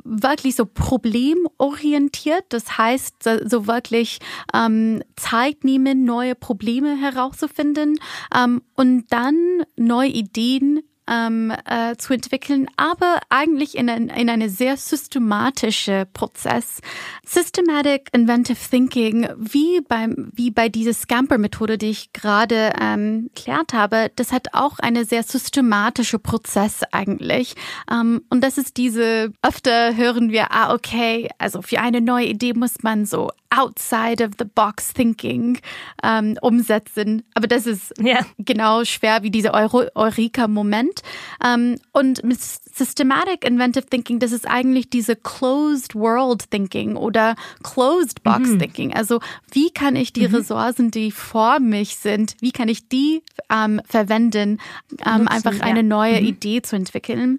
wirklich 0.04 0.56
so 0.56 0.66
problemorientiert. 0.66 2.44
Das 2.48 2.78
heißt, 2.78 3.28
so 3.44 3.66
wirklich 3.66 4.18
ähm, 4.54 5.02
Zeit 5.16 5.64
nehmen, 5.64 6.04
neue 6.04 6.34
Probleme 6.34 6.96
herauszufinden 6.96 7.98
ähm, 8.34 8.62
und 8.74 9.06
dann 9.10 9.64
neue 9.76 10.08
Ideen 10.08 10.82
ähm, 11.08 11.52
äh, 11.66 11.96
zu 11.96 12.14
entwickeln, 12.14 12.68
aber 12.76 13.20
eigentlich 13.28 13.76
in, 13.76 13.88
ein, 13.88 14.08
in 14.08 14.28
eine 14.30 14.48
sehr 14.48 14.76
systematische 14.76 16.06
Prozess. 16.12 16.80
Systematic 17.24 18.08
Inventive 18.12 18.58
Thinking, 18.70 19.28
wie 19.36 19.80
beim 19.80 20.30
wie 20.32 20.50
bei 20.50 20.68
dieser 20.68 20.94
Scamper-Methode, 20.94 21.78
die 21.78 21.90
ich 21.90 22.12
gerade 22.12 22.72
ähm, 22.80 23.30
erklärt 23.34 23.72
habe, 23.72 24.10
das 24.16 24.32
hat 24.32 24.48
auch 24.52 24.78
eine 24.78 25.04
sehr 25.04 25.22
systematische 25.22 26.18
Prozess 26.18 26.82
eigentlich. 26.92 27.54
Ähm, 27.90 28.22
und 28.30 28.42
das 28.42 28.58
ist 28.58 28.76
diese, 28.76 29.32
öfter 29.42 29.96
hören 29.96 30.30
wir, 30.30 30.52
ah, 30.52 30.72
okay, 30.74 31.28
also 31.38 31.62
für 31.62 31.80
eine 31.80 32.00
neue 32.00 32.26
Idee 32.26 32.54
muss 32.54 32.82
man 32.82 33.06
so 33.06 33.30
outside 33.50 34.22
of 34.22 34.32
the 34.38 34.44
box 34.44 34.92
thinking 34.92 35.58
ähm, 36.02 36.36
umsetzen. 36.40 37.22
Aber 37.34 37.46
das 37.46 37.66
ist 37.66 37.92
ja. 38.00 38.20
genau 38.38 38.84
schwer 38.84 39.22
wie 39.22 39.30
dieser 39.30 39.54
Eureka-Moment. 39.54 41.02
Ähm, 41.44 41.76
und 41.92 42.24
mit 42.24 42.40
Systematic 42.40 43.44
Inventive 43.44 43.86
Thinking, 43.86 44.18
das 44.18 44.32
ist 44.32 44.48
eigentlich 44.48 44.90
diese 44.90 45.16
Closed 45.16 45.94
World 45.94 46.50
Thinking 46.50 46.96
oder 46.96 47.36
Closed 47.62 48.22
Box 48.22 48.50
mhm. 48.50 48.58
Thinking. 48.58 48.94
Also 48.94 49.20
wie 49.52 49.70
kann 49.70 49.96
ich 49.96 50.12
die 50.12 50.28
mhm. 50.28 50.34
Ressourcen, 50.34 50.90
die 50.90 51.10
vor 51.10 51.60
mich 51.60 51.96
sind, 51.96 52.36
wie 52.40 52.52
kann 52.52 52.68
ich 52.68 52.88
die 52.88 53.22
ähm, 53.50 53.80
verwenden, 53.86 54.58
ähm, 55.04 55.24
Nutzen, 55.24 55.28
einfach 55.28 55.60
eine 55.60 55.82
neue 55.82 56.20
mhm. 56.20 56.26
Idee 56.26 56.62
zu 56.62 56.76
entwickeln. 56.76 57.38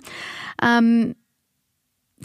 Ähm, 0.61 1.15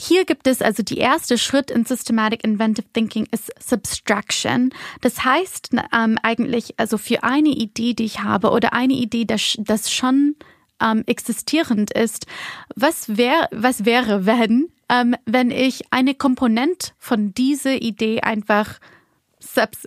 hier 0.00 0.24
gibt 0.24 0.46
es 0.46 0.62
also 0.62 0.82
die 0.82 0.96
erste 0.96 1.36
Schritt 1.36 1.70
in 1.70 1.84
Systematic 1.84 2.42
Inventive 2.42 2.86
Thinking 2.92 3.28
ist 3.30 3.52
Subtraction. 3.62 4.70
Das 5.02 5.24
heißt 5.24 5.70
ähm, 5.94 6.18
eigentlich, 6.22 6.74
also 6.78 6.96
für 6.96 7.22
eine 7.22 7.50
Idee, 7.50 7.92
die 7.92 8.04
ich 8.04 8.20
habe 8.20 8.50
oder 8.50 8.72
eine 8.72 8.94
Idee, 8.94 9.26
das, 9.26 9.56
das 9.58 9.92
schon 9.92 10.36
ähm, 10.80 11.04
existierend 11.06 11.90
ist. 11.92 12.26
Was, 12.74 13.16
wär, 13.18 13.48
was 13.52 13.84
wäre, 13.84 14.24
wenn, 14.24 14.70
ähm, 14.88 15.14
wenn 15.26 15.50
ich 15.50 15.82
eine 15.90 16.14
Komponent 16.14 16.94
von 16.98 17.34
dieser 17.34 17.82
Idee 17.82 18.22
einfach 18.22 18.78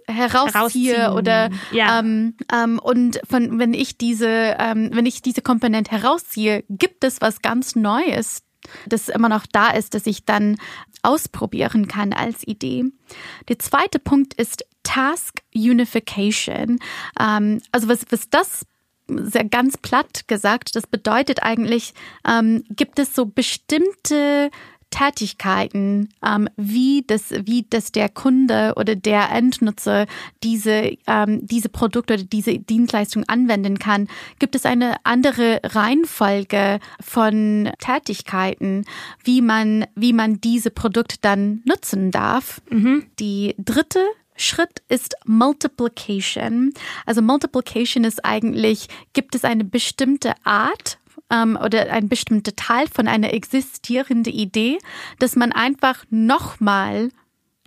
herausziehe 0.07 1.13
oder 1.13 1.49
ja. 1.71 1.99
ähm, 1.99 2.35
ähm, 2.51 2.79
und 2.79 3.19
von 3.29 3.59
wenn 3.59 3.73
ich 3.73 3.97
diese 3.97 4.55
ähm, 4.59 4.89
wenn 4.93 5.05
ich 5.05 5.21
diese 5.21 5.41
Komponente 5.41 5.91
herausziehe, 5.91 6.63
gibt 6.69 7.03
es 7.03 7.21
was 7.21 7.41
ganz 7.43 7.75
Neues, 7.75 8.41
das 8.87 9.09
immer 9.09 9.29
noch 9.29 9.45
da 9.51 9.69
ist, 9.69 9.93
dass 9.93 10.05
ich 10.05 10.25
dann 10.25 10.57
ausprobieren 11.01 11.87
kann 11.87 12.13
als 12.13 12.47
Idee. 12.47 12.85
Der 13.49 13.59
zweite 13.59 13.99
Punkt 13.99 14.33
ist 14.33 14.65
Task 14.83 15.41
Unification. 15.53 16.79
Ähm, 17.19 17.61
also 17.71 17.87
was, 17.89 18.05
was 18.09 18.29
das 18.29 18.65
sehr 19.07 19.43
ganz 19.43 19.77
platt 19.77 20.27
gesagt, 20.27 20.75
das 20.75 20.87
bedeutet 20.87 21.43
eigentlich, 21.43 21.93
ähm, 22.27 22.63
gibt 22.69 22.99
es 22.99 23.13
so 23.13 23.25
bestimmte 23.25 24.49
Tätigkeiten, 24.93 26.09
ähm, 26.23 26.47
wie 26.55 27.03
das, 27.07 27.31
wie 27.31 27.65
das 27.67 27.91
der 27.91 28.09
Kunde 28.09 28.73
oder 28.77 28.95
der 28.95 29.31
Endnutzer 29.31 30.05
diese, 30.43 30.95
ähm, 31.07 31.39
diese 31.47 31.69
Produkte 31.69 32.13
oder 32.13 32.23
diese 32.23 32.59
Dienstleistung 32.59 33.23
anwenden 33.27 33.79
kann, 33.79 34.07
gibt 34.37 34.53
es 34.53 34.67
eine 34.67 34.97
andere 35.03 35.61
Reihenfolge 35.63 36.79
von 37.01 37.71
Tätigkeiten, 37.79 38.85
wie 39.23 39.41
man, 39.41 39.85
wie 39.95 40.13
man 40.13 40.39
diese 40.39 40.69
Produkte 40.69 41.15
dann 41.21 41.63
nutzen 41.65 42.11
darf. 42.11 42.61
Mhm. 42.69 43.07
Die 43.19 43.55
dritte 43.57 43.99
Schritt 44.35 44.83
ist 44.89 45.15
Multiplication. 45.25 46.71
Also 47.07 47.23
Multiplication 47.23 48.03
ist 48.03 48.23
eigentlich, 48.23 48.89
gibt 49.13 49.33
es 49.33 49.43
eine 49.43 49.63
bestimmte 49.63 50.33
Art 50.43 50.99
ähm, 51.33 51.57
oder 51.61 51.91
ein 51.91 52.07
bestimmter 52.07 52.55
Teil 52.55 52.87
von 52.87 53.07
einer 53.07 53.33
existierenden 53.33 54.33
Idee, 54.33 54.77
dass 55.19 55.35
man 55.35 55.51
einfach 55.51 56.05
nochmal 56.09 57.09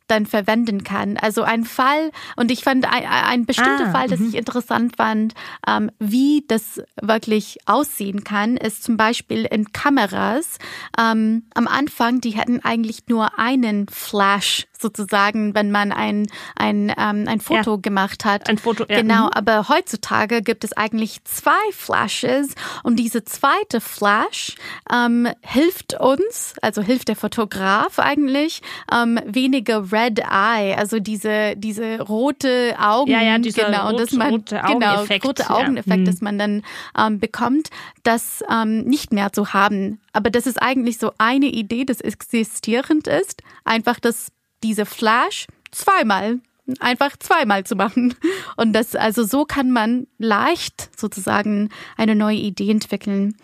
dann 0.08 0.26
verwenden 0.26 0.84
kann. 0.84 1.16
Also 1.16 1.42
ein 1.42 1.64
Fall, 1.64 2.12
und 2.36 2.50
ich 2.50 2.62
fand 2.62 2.86
ein, 2.86 3.04
ein 3.04 3.44
bestimmter 3.44 3.88
ah, 3.88 3.90
Fall, 3.90 4.08
das 4.08 4.20
mhm. 4.20 4.28
ich 4.28 4.34
interessant 4.36 4.96
fand, 4.96 5.34
ähm, 5.66 5.90
wie 5.98 6.44
das 6.46 6.80
wirklich 7.00 7.58
aussehen 7.66 8.22
kann, 8.24 8.56
ist 8.56 8.84
zum 8.84 8.96
Beispiel 8.96 9.44
in 9.44 9.72
Kameras. 9.72 10.58
Ähm, 10.98 11.44
am 11.54 11.66
Anfang, 11.66 12.20
die 12.20 12.36
hatten 12.36 12.60
eigentlich 12.60 13.08
nur 13.08 13.38
einen 13.38 13.88
Flash 13.88 14.66
sozusagen, 14.80 15.54
wenn 15.54 15.70
man 15.70 15.92
ein, 15.92 16.26
ein, 16.56 16.92
ähm, 16.96 17.26
ein 17.26 17.40
Foto 17.40 17.74
ja. 17.74 17.80
gemacht 17.80 18.24
hat. 18.24 18.48
Ein 18.48 18.58
Foto, 18.58 18.84
ja. 18.88 19.00
Genau, 19.00 19.24
mhm. 19.24 19.30
aber 19.34 19.68
heutzutage 19.68 20.42
gibt 20.42 20.64
es 20.64 20.72
eigentlich 20.72 21.24
zwei 21.24 21.50
Flashes 21.72 22.54
und 22.82 22.96
diese 22.96 23.24
zweite 23.24 23.80
Flash 23.80 24.54
ähm, 24.92 25.28
hilft 25.42 25.98
uns, 26.00 26.54
also 26.62 26.82
hilft 26.82 27.08
der 27.08 27.16
Fotograf 27.16 27.98
eigentlich, 27.98 28.62
ähm, 28.92 29.18
weniger 29.26 29.92
Red 29.92 30.20
Eye, 30.20 30.74
also 30.76 31.00
diese, 31.00 31.54
diese 31.56 32.00
rote 32.00 32.74
Augen, 32.78 33.10
ja, 33.10 33.22
ja, 33.22 33.38
dieser 33.38 33.66
genau, 33.66 33.90
rot, 33.90 34.00
dass 34.00 34.12
man, 34.12 34.30
rote 34.30 34.64
Augeneffekt, 34.64 35.22
genau, 35.22 35.28
rote 35.28 35.50
Augeneffekt, 35.50 35.98
ja. 35.98 36.04
das 36.04 36.20
man 36.20 36.38
dann 36.38 36.62
ähm, 36.98 37.18
bekommt, 37.18 37.70
das 38.02 38.44
ähm, 38.50 38.84
nicht 38.84 39.12
mehr 39.12 39.32
zu 39.32 39.52
haben. 39.52 40.00
Aber 40.12 40.30
das 40.30 40.46
ist 40.46 40.60
eigentlich 40.60 40.98
so 40.98 41.12
eine 41.18 41.46
Idee, 41.46 41.84
das 41.84 42.00
existierend 42.00 43.06
ist, 43.06 43.42
einfach 43.64 44.00
das 44.00 44.28
diese 44.62 44.86
Flash 44.86 45.46
zweimal 45.70 46.40
einfach 46.80 47.16
zweimal 47.18 47.64
zu 47.64 47.76
machen. 47.76 48.14
Und 48.56 48.72
das, 48.72 48.94
also 48.96 49.24
so 49.24 49.44
kann 49.44 49.70
man 49.70 50.06
leicht 50.18 50.90
sozusagen 50.98 51.70
eine 51.96 52.14
neue 52.14 52.38
Idee 52.38 52.70
entwickeln. 52.70 53.36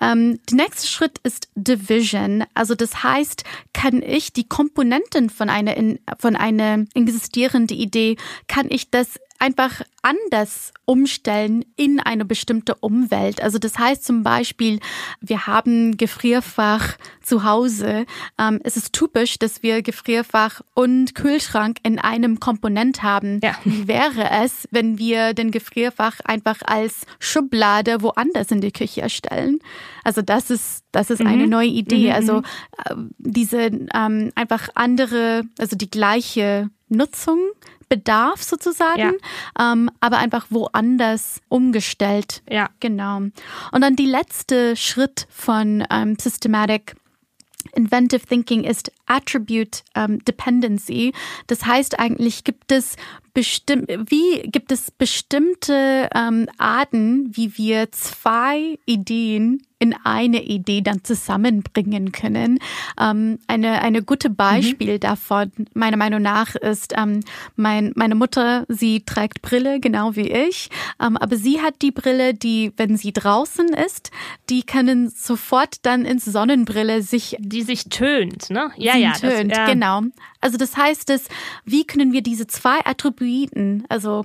Ähm, 0.00 0.40
der 0.50 0.56
nächste 0.56 0.86
Schritt 0.86 1.18
ist 1.22 1.48
Division. 1.54 2.44
Also 2.54 2.74
das 2.74 3.02
heißt, 3.02 3.44
kann 3.72 4.02
ich 4.02 4.32
die 4.32 4.48
Komponenten 4.48 5.30
von 5.30 5.50
einer, 5.50 5.74
von 6.18 6.36
einer 6.36 6.84
existierenden 6.94 7.76
Idee, 7.76 8.16
kann 8.48 8.66
ich 8.70 8.90
das 8.90 9.18
einfach 9.42 9.82
anders 10.02 10.72
umstellen 10.84 11.64
in 11.74 11.98
eine 11.98 12.24
bestimmte 12.24 12.76
Umwelt. 12.76 13.42
Also 13.42 13.58
das 13.58 13.76
heißt 13.76 14.04
zum 14.04 14.22
Beispiel, 14.22 14.78
wir 15.20 15.48
haben 15.48 15.96
Gefrierfach 15.96 16.96
zu 17.22 17.42
Hause. 17.42 18.06
Ähm, 18.38 18.60
es 18.62 18.76
ist 18.76 18.92
typisch, 18.92 19.40
dass 19.40 19.64
wir 19.64 19.82
Gefrierfach 19.82 20.60
und 20.74 21.16
Kühlschrank 21.16 21.78
in 21.82 21.98
einem 21.98 22.38
Komponent 22.38 23.02
haben. 23.02 23.40
Ja. 23.42 23.56
Wie 23.64 23.88
wäre 23.88 24.30
es, 24.44 24.68
wenn 24.70 24.98
wir 24.98 25.34
den 25.34 25.50
Gefrierfach 25.50 26.20
einfach 26.24 26.62
als 26.64 27.04
Schublade 27.18 28.00
woanders 28.00 28.52
in 28.52 28.60
die 28.60 28.70
Küche 28.70 29.02
erstellen? 29.02 29.58
Also 30.04 30.22
das 30.22 30.50
ist 30.50 30.84
das 30.92 31.10
ist 31.10 31.20
mhm. 31.20 31.26
eine 31.26 31.48
neue 31.48 31.68
Idee. 31.68 32.10
Mhm. 32.10 32.14
Also 32.14 32.38
äh, 32.84 32.94
diese 33.18 33.70
ähm, 33.92 34.30
einfach 34.36 34.68
andere, 34.76 35.42
also 35.58 35.74
die 35.74 35.90
gleiche 35.90 36.70
Nutzung 36.88 37.40
Bedarf 37.92 38.42
sozusagen, 38.42 39.18
ja. 39.58 39.72
ähm, 39.72 39.90
aber 40.00 40.16
einfach 40.16 40.46
woanders 40.48 41.42
umgestellt. 41.50 42.42
Ja. 42.48 42.70
Genau. 42.80 43.16
Und 43.18 43.80
dann 43.82 43.96
die 43.96 44.06
letzte 44.06 44.76
Schritt 44.76 45.26
von 45.28 45.84
ähm, 45.90 46.16
Systematic 46.18 46.96
Inventive 47.74 48.26
Thinking 48.26 48.64
ist 48.64 48.90
Attribute 49.04 49.82
ähm, 49.94 50.24
Dependency. 50.24 51.12
Das 51.48 51.66
heißt 51.66 51.98
eigentlich 51.98 52.44
gibt 52.44 52.72
es 52.72 52.96
bestimmt, 53.34 53.88
wie 53.88 54.40
gibt 54.50 54.72
es 54.72 54.90
bestimmte 54.90 56.08
ähm, 56.14 56.48
Arten, 56.56 57.30
wie 57.36 57.58
wir 57.58 57.92
zwei 57.92 58.78
Ideen 58.86 59.62
in 59.82 59.96
eine 60.04 60.44
Idee 60.44 60.80
dann 60.80 61.02
zusammenbringen 61.02 62.12
können. 62.12 62.60
Ähm, 63.00 63.40
eine, 63.48 63.82
eine 63.82 64.04
gute 64.04 64.30
Beispiel 64.30 64.94
mhm. 64.94 65.00
davon, 65.00 65.50
meiner 65.74 65.96
Meinung 65.96 66.22
nach, 66.22 66.54
ist 66.54 66.94
ähm, 66.96 67.18
mein, 67.56 67.90
meine 67.96 68.14
Mutter, 68.14 68.64
sie 68.68 69.00
trägt 69.04 69.42
Brille, 69.42 69.80
genau 69.80 70.14
wie 70.14 70.30
ich, 70.30 70.70
ähm, 71.02 71.16
aber 71.16 71.36
sie 71.36 71.60
hat 71.60 71.82
die 71.82 71.90
Brille, 71.90 72.32
die, 72.32 72.72
wenn 72.76 72.96
sie 72.96 73.12
draußen 73.12 73.70
ist, 73.70 74.12
die 74.50 74.62
können 74.62 75.10
sofort 75.10 75.84
dann 75.84 76.04
ins 76.04 76.26
Sonnenbrille 76.26 77.02
sich... 77.02 77.36
Die 77.40 77.62
sich 77.62 77.86
tönt, 77.88 78.50
ne? 78.50 78.70
Ja, 78.76 78.96
ja. 78.96 79.14
Tönt, 79.14 79.50
das, 79.50 79.58
ja. 79.58 79.66
genau. 79.66 80.02
Also 80.40 80.58
das 80.58 80.76
heißt 80.76 81.10
es, 81.10 81.26
wie 81.64 81.84
können 81.84 82.12
wir 82.12 82.22
diese 82.22 82.46
zwei 82.46 82.84
Attributen, 82.84 83.84
also 83.88 84.24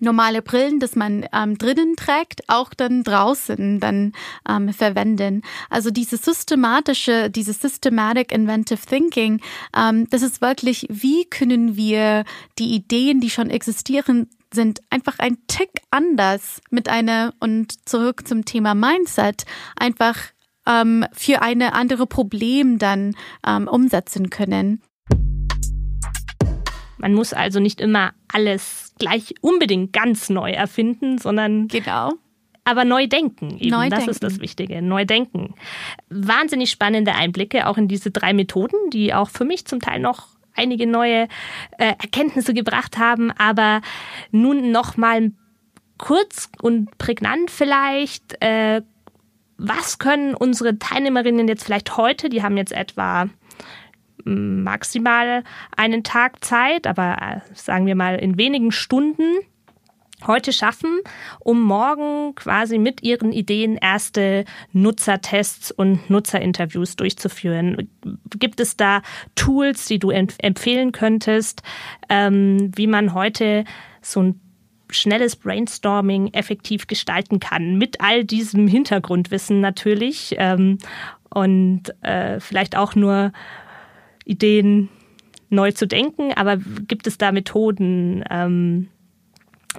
normale 0.00 0.42
Brillen, 0.42 0.80
dass 0.80 0.96
man 0.96 1.26
ähm, 1.32 1.58
drinnen 1.58 1.96
trägt, 1.96 2.42
auch 2.48 2.74
dann 2.74 3.04
draußen 3.04 3.80
dann 3.80 4.12
ähm, 4.48 4.72
verwenden. 4.72 5.42
Also 5.70 5.90
diese 5.90 6.16
systematische, 6.16 7.30
dieses 7.30 7.60
systematic 7.60 8.32
inventive 8.32 8.86
thinking, 8.86 9.40
ähm, 9.76 10.08
das 10.10 10.22
ist 10.22 10.40
wirklich, 10.40 10.86
wie 10.90 11.24
können 11.24 11.76
wir 11.76 12.24
die 12.58 12.74
Ideen, 12.74 13.20
die 13.20 13.30
schon 13.30 13.50
existieren, 13.50 14.28
sind 14.52 14.80
einfach 14.90 15.18
ein 15.18 15.38
Tick 15.48 15.70
anders 15.90 16.60
mit 16.70 16.88
einer 16.88 17.34
und 17.40 17.88
zurück 17.88 18.26
zum 18.26 18.44
Thema 18.44 18.74
Mindset 18.74 19.44
einfach 19.76 20.16
ähm, 20.66 21.04
für 21.12 21.42
eine 21.42 21.74
andere 21.74 22.06
Problem 22.06 22.78
dann 22.78 23.14
ähm, 23.46 23.68
umsetzen 23.68 24.30
können. 24.30 24.80
Man 27.04 27.12
muss 27.12 27.34
also 27.34 27.60
nicht 27.60 27.82
immer 27.82 28.14
alles 28.28 28.94
gleich 28.98 29.34
unbedingt 29.42 29.92
ganz 29.92 30.30
neu 30.30 30.52
erfinden, 30.52 31.18
sondern 31.18 31.68
genau. 31.68 32.14
aber 32.64 32.86
neu 32.86 33.06
denken. 33.06 33.58
Eben. 33.58 33.68
Neu 33.68 33.90
das 33.90 33.98
denken. 33.98 34.10
ist 34.10 34.22
das 34.22 34.40
Wichtige, 34.40 34.80
neu 34.80 35.04
denken. 35.04 35.52
Wahnsinnig 36.08 36.70
spannende 36.70 37.14
Einblicke 37.14 37.66
auch 37.66 37.76
in 37.76 37.88
diese 37.88 38.10
drei 38.10 38.32
Methoden, 38.32 38.88
die 38.90 39.12
auch 39.12 39.28
für 39.28 39.44
mich 39.44 39.66
zum 39.66 39.80
Teil 39.80 40.00
noch 40.00 40.28
einige 40.54 40.86
neue 40.86 41.28
äh, 41.76 41.88
Erkenntnisse 41.88 42.54
gebracht 42.54 42.96
haben, 42.96 43.32
aber 43.32 43.82
nun 44.30 44.70
noch 44.70 44.96
mal 44.96 45.30
kurz 45.98 46.48
und 46.62 46.96
prägnant 46.96 47.50
vielleicht. 47.50 48.42
Äh, 48.42 48.80
was 49.58 49.98
können 49.98 50.34
unsere 50.34 50.78
Teilnehmerinnen 50.78 51.48
jetzt 51.48 51.64
vielleicht 51.64 51.98
heute, 51.98 52.30
die 52.30 52.42
haben 52.42 52.56
jetzt 52.56 52.72
etwa 52.72 53.28
maximal 54.24 55.44
einen 55.76 56.02
Tag 56.02 56.44
Zeit, 56.44 56.86
aber 56.86 57.16
äh, 57.20 57.40
sagen 57.54 57.86
wir 57.86 57.94
mal 57.94 58.16
in 58.16 58.38
wenigen 58.38 58.72
Stunden 58.72 59.24
heute 60.26 60.52
schaffen, 60.52 61.00
um 61.40 61.62
morgen 61.62 62.34
quasi 62.34 62.78
mit 62.78 63.02
ihren 63.02 63.32
Ideen 63.32 63.76
erste 63.76 64.44
Nutzertests 64.72 65.70
und 65.70 66.08
Nutzerinterviews 66.08 66.96
durchzuführen. 66.96 67.90
Gibt 68.38 68.60
es 68.60 68.76
da 68.76 69.02
Tools, 69.34 69.86
die 69.86 69.98
du 69.98 70.10
empfehlen 70.10 70.92
könntest, 70.92 71.62
ähm, 72.08 72.70
wie 72.74 72.86
man 72.86 73.14
heute 73.14 73.64
so 74.00 74.22
ein 74.22 74.40
schnelles 74.90 75.36
Brainstorming 75.36 76.32
effektiv 76.32 76.86
gestalten 76.86 77.40
kann, 77.40 77.76
mit 77.76 78.00
all 78.00 78.24
diesem 78.24 78.68
Hintergrundwissen 78.68 79.60
natürlich 79.60 80.36
ähm, 80.38 80.78
und 81.30 81.82
äh, 82.02 82.38
vielleicht 82.38 82.76
auch 82.76 82.94
nur 82.94 83.32
Ideen 84.24 84.88
neu 85.50 85.72
zu 85.72 85.86
denken, 85.86 86.32
aber 86.34 86.56
gibt 86.56 87.06
es 87.06 87.18
da 87.18 87.32
Methoden 87.32 88.24
ähm, 88.30 88.88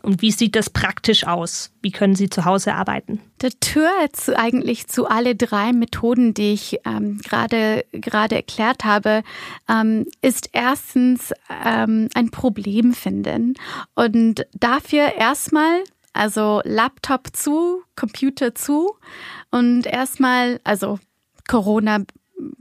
Und 0.02 0.22
wie 0.22 0.32
sieht 0.32 0.56
das 0.56 0.70
praktisch 0.70 1.26
aus? 1.26 1.72
Wie 1.82 1.92
können 1.92 2.16
Sie 2.16 2.30
zu 2.30 2.46
Hause 2.46 2.74
arbeiten? 2.74 3.22
Der 3.42 3.52
Tür 3.60 3.90
zu, 4.12 4.38
eigentlich 4.38 4.88
zu 4.88 5.08
alle 5.08 5.36
drei 5.36 5.72
Methoden, 5.74 6.34
die 6.34 6.54
ich 6.54 6.80
ähm, 6.86 7.20
gerade 7.24 7.86
gerade 7.92 8.36
erklärt 8.36 8.84
habe, 8.84 9.24
ähm, 9.70 10.06
ist 10.22 10.50
erstens 10.54 11.34
ähm, 11.66 12.10
ein 12.14 12.32
Problem 12.32 12.94
finden 12.94 13.56
und 13.96 14.46
dafür 14.54 15.16
erstmal 15.18 15.84
also 16.14 16.62
Laptop 16.64 17.36
zu, 17.36 17.82
Computer 17.96 18.56
zu 18.56 18.96
und 19.52 19.86
erstmal 19.86 20.60
also 20.64 21.00
Corona 21.48 22.00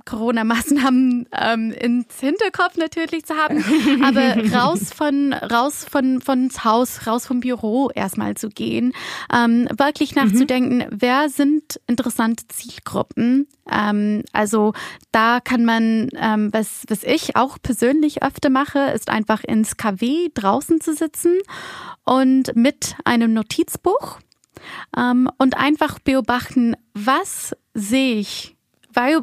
Corona-Maßnahmen 0.05 1.29
ähm, 1.33 1.71
ins 1.73 2.21
Hinterkopf 2.21 2.77
natürlich 2.77 3.25
zu 3.25 3.35
haben, 3.35 3.65
aber 4.05 4.53
raus 4.55 4.93
von 4.95 5.33
raus 5.33 5.87
von 5.89 6.21
von's 6.21 6.65
Haus, 6.65 7.07
raus 7.07 7.27
vom 7.27 7.41
Büro 7.41 7.91
erstmal 7.95 8.37
zu 8.37 8.49
gehen, 8.49 8.93
ähm, 9.33 9.69
wirklich 9.77 10.15
nachzudenken, 10.15 10.79
mhm. 10.79 10.87
wer 10.91 11.29
sind 11.29 11.81
interessante 11.87 12.47
Zielgruppen. 12.49 13.47
Ähm, 13.71 14.23
also 14.33 14.73
da 15.13 15.41
kann 15.41 15.65
man, 15.65 16.09
ähm, 16.17 16.53
was 16.53 16.85
was 16.89 17.03
ich 17.03 17.37
auch 17.37 17.59
persönlich 17.63 18.23
öfter 18.23 18.51
mache, 18.51 18.79
ist 18.95 19.09
einfach 19.09 19.45
ins 19.45 19.77
KW 19.77 20.29
draußen 20.35 20.81
zu 20.81 20.95
sitzen 20.95 21.39
und 22.05 22.55
mit 22.55 22.97
einem 23.05 23.33
Notizbuch 23.33 24.19
ähm, 24.97 25.29
und 25.39 25.57
einfach 25.57 25.99
beobachten, 25.99 26.77
was 26.95 27.57
sehe 27.75 28.17
ich 28.17 28.54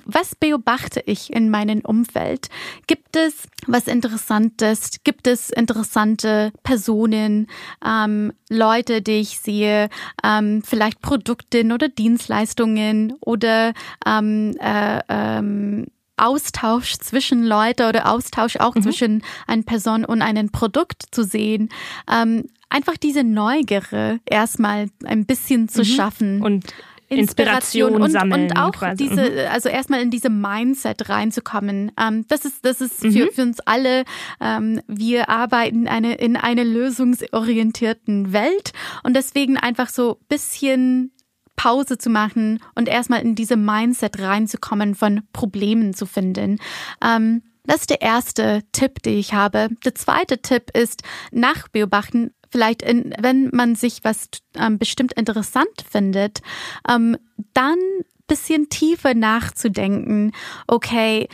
was 0.06 0.36
beobachte 0.36 1.02
ich 1.06 1.34
in 1.34 1.50
meinem 1.50 1.82
Umfeld? 1.82 2.50
Gibt 2.88 3.16
es 3.16 3.48
was 3.68 3.88
Interessantes? 3.88 4.92
Gibt 5.04 5.28
es 5.28 5.50
interessante 5.50 6.52
Personen, 6.64 7.48
ähm, 7.86 8.34
Leute, 8.50 9.02
die 9.02 9.22
ich 9.22 9.40
sehe, 9.40 9.90
ähm, 10.24 10.62
vielleicht 10.64 11.02
Produkte 11.02 11.64
oder 11.66 11.90
Dienstleistungen 11.90 13.14
oder 13.22 13.74
ähm, 14.06 14.56
äh, 14.60 15.00
ähm, 15.10 15.88
Austausch 16.18 16.98
zwischen 17.00 17.44
Leute 17.44 17.90
oder 17.90 18.10
Austausch 18.10 18.58
auch 18.58 18.76
mhm. 18.76 18.84
zwischen 18.84 19.24
einer 19.48 19.64
Person 19.64 20.06
und 20.06 20.22
einem 20.22 20.52
Produkt 20.52 21.04
zu 21.12 21.24
sehen. 21.24 21.70
Ähm, 22.12 22.46
einfach 22.70 22.98
diese 22.98 23.24
Neugierde 23.24 24.20
erstmal 24.26 24.88
ein 25.04 25.26
bisschen 25.26 25.68
zu 25.68 25.82
mhm. 25.82 25.86
schaffen. 25.86 26.42
Und 26.42 26.66
Inspiration, 27.12 27.90
Inspiration 27.90 28.02
und, 28.02 28.12
sammeln. 28.12 28.44
Und 28.52 28.58
auch 28.58 28.72
quasi. 28.72 29.08
diese, 29.08 29.22
mhm. 29.30 29.38
also 29.52 29.70
erstmal 29.70 30.02
in 30.02 30.12
diese 30.12 30.30
Mindset 30.30 31.10
reinzukommen. 31.10 31.92
Ähm, 32.00 32.26
das 32.28 32.46
ist, 32.46 32.66
das 32.66 32.82
ist 32.82 33.02
für, 33.02 33.08
mhm. 33.08 33.30
für 33.34 33.42
uns 33.42 33.60
alle, 33.62 34.06
ähm, 34.40 34.82
wir 34.88 35.30
arbeiten 35.30 35.88
eine, 35.88 36.16
in 36.16 36.38
einer 36.38 36.64
lösungsorientierten 36.64 38.32
Welt 38.32 38.72
und 39.04 39.16
deswegen 39.16 39.58
einfach 39.58 39.90
so 39.90 40.20
bisschen 40.30 41.12
Pause 41.58 41.98
zu 41.98 42.10
machen 42.10 42.60
und 42.76 42.88
erstmal 42.88 43.22
in 43.22 43.36
diese 43.36 43.58
Mindset 43.58 44.20
reinzukommen, 44.20 44.96
von 44.96 45.22
Problemen 45.34 45.94
zu 45.94 46.06
finden. 46.06 46.58
Ähm, 47.04 47.44
das 47.66 47.82
ist 47.82 47.90
der 47.92 48.02
erste 48.02 48.64
Tipp, 48.72 49.04
den 49.04 49.18
ich 49.18 49.34
habe. 49.34 49.70
Der 49.86 49.94
zweite 49.96 50.40
Tipp 50.42 50.72
ist 50.76 51.04
nachbeobachten, 51.32 52.34
vielleicht, 52.52 52.82
in, 52.82 53.14
wenn 53.20 53.50
man 53.52 53.76
sich 53.76 54.04
was 54.04 54.28
ähm, 54.56 54.78
bestimmt 54.78 55.14
interessant 55.14 55.86
findet, 55.90 56.42
ähm, 56.88 57.18
dann 57.54 57.80
bisschen 58.28 58.70
tiefer 58.70 59.14
nachzudenken, 59.14 60.32
okay, 60.66 61.28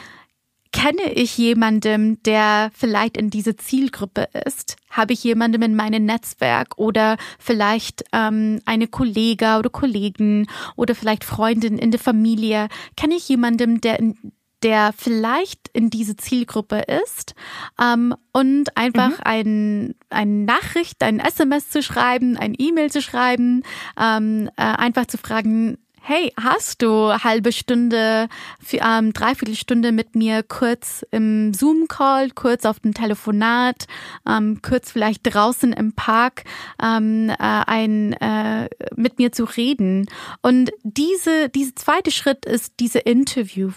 kenne 0.72 1.14
ich 1.14 1.38
jemandem, 1.38 2.22
der 2.24 2.72
vielleicht 2.74 3.18
in 3.18 3.30
diese 3.30 3.56
Zielgruppe 3.56 4.28
ist? 4.46 4.78
Habe 4.90 5.14
ich 5.14 5.24
jemandem 5.24 5.62
in 5.62 5.76
meinem 5.76 6.06
Netzwerk 6.06 6.78
oder 6.78 7.18
vielleicht 7.40 8.04
ähm, 8.14 8.62
eine 8.66 8.88
Kollege 8.88 9.58
oder 9.60 9.70
Kollegen 9.70 10.48
oder 10.76 10.96
vielleicht 10.96 11.24
Freundin 11.24 11.78
in 11.78 11.92
der 11.92 12.00
Familie? 12.00 12.68
Kenne 12.96 13.16
ich 13.16 13.30
jemandem, 13.30 13.80
der 13.80 14.00
in 14.00 14.18
der 14.64 14.94
vielleicht 14.98 15.70
in 15.74 15.90
diese 15.90 16.16
Zielgruppe 16.16 16.84
ist 17.06 17.36
ähm, 17.82 18.16
und 18.34 18.76
einfach 18.76 19.10
mhm. 19.10 19.24
ein, 19.24 19.96
eine 20.10 20.46
Nachricht, 20.46 21.04
ein 21.04 21.20
SMS 21.20 21.70
zu 21.70 21.84
schreiben, 21.84 22.38
ein 22.38 22.56
E-Mail 22.58 22.92
zu 22.92 23.02
schreiben, 23.02 23.64
ähm, 24.00 24.50
äh, 24.58 24.64
einfach 24.64 25.06
zu 25.06 25.18
fragen, 25.18 25.78
hey, 26.08 26.32
hast 26.42 26.82
du 26.82 27.12
halbe 27.22 27.52
Stunde, 27.52 28.30
für, 28.64 28.78
ähm, 28.78 29.12
dreiviertel 29.12 29.56
Stunde 29.56 29.92
mit 29.92 30.16
mir 30.16 30.42
kurz 30.42 31.06
im 31.12 31.54
Zoom-Call, 31.54 32.30
kurz 32.32 32.64
auf 32.64 32.80
dem 32.80 32.94
Telefonat, 32.94 33.88
ähm, 34.26 34.62
kurz 34.62 34.90
vielleicht 34.90 35.22
draußen 35.24 35.74
im 35.74 35.92
Park 35.94 36.46
ähm, 36.82 37.30
äh, 37.30 37.36
ein, 37.38 38.14
äh, 38.14 38.70
mit 38.96 39.20
mir 39.20 39.34
zu 39.34 39.44
reden. 39.44 40.08
Und 40.42 40.72
diese, 40.84 41.50
diese 41.50 41.76
zweite 41.76 42.12
Schritt 42.12 42.46
ist 42.46 42.76
diese 42.80 43.00
Interview 43.00 43.72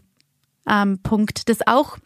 ähm, 0.68 0.98
Punkt, 1.02 1.48
das 1.48 1.66
auch 1.66 1.98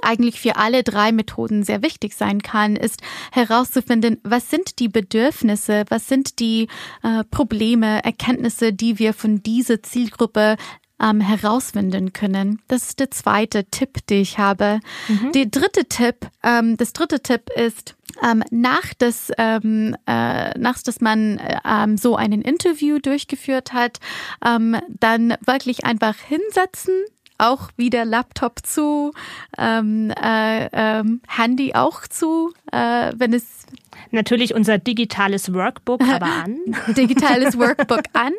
eigentlich 0.00 0.40
für 0.40 0.56
alle 0.56 0.82
drei 0.82 1.12
Methoden 1.12 1.64
sehr 1.64 1.82
wichtig 1.82 2.14
sein 2.14 2.42
kann, 2.42 2.76
ist 2.76 3.02
herauszufinden, 3.30 4.18
was 4.22 4.48
sind 4.48 4.78
die 4.78 4.88
Bedürfnisse, 4.88 5.84
was 5.88 6.08
sind 6.08 6.38
die 6.38 6.68
äh, 7.02 7.24
Probleme, 7.30 8.02
Erkenntnisse, 8.02 8.72
die 8.72 8.98
wir 8.98 9.12
von 9.12 9.42
dieser 9.42 9.82
Zielgruppe 9.82 10.56
ähm, 11.02 11.20
herausfinden 11.20 12.12
können. 12.12 12.62
Das 12.68 12.84
ist 12.84 13.00
der 13.00 13.10
zweite 13.10 13.64
Tipp, 13.64 14.06
den 14.06 14.22
ich 14.22 14.38
habe. 14.38 14.80
Mhm. 15.08 15.32
Der 15.32 15.46
dritte 15.46 15.84
Tipp, 15.86 16.28
ähm, 16.42 16.76
das 16.76 16.92
dritte 16.92 17.20
Tipp 17.20 17.50
ist, 17.54 17.96
ähm, 18.22 18.44
nach 18.50 18.94
das, 18.98 19.32
ähm, 19.36 19.96
äh, 20.06 20.56
nach 20.58 20.80
dass 20.82 21.00
man 21.00 21.38
äh, 21.38 21.58
ähm, 21.64 21.96
so 21.96 22.14
einen 22.16 22.42
Interview 22.42 22.98
durchgeführt 22.98 23.72
hat, 23.72 23.98
ähm, 24.44 24.76
dann 24.88 25.34
wirklich 25.44 25.84
einfach 25.84 26.16
hinsetzen, 26.16 26.94
auch 27.42 27.68
wieder 27.76 28.04
Laptop 28.04 28.64
zu, 28.64 29.12
ähm, 29.58 30.10
äh, 30.10 30.68
ähm, 30.72 31.20
Handy 31.28 31.74
auch 31.74 32.06
zu, 32.06 32.52
äh, 32.70 33.12
wenn 33.16 33.32
es 33.34 33.66
Natürlich 34.10 34.54
unser 34.54 34.78
digitales 34.78 35.54
Workbook 35.54 36.02
aber 36.14 36.26
an. 36.26 36.58
digitales 36.88 37.58
Workbook 37.58 38.02
an. 38.12 38.32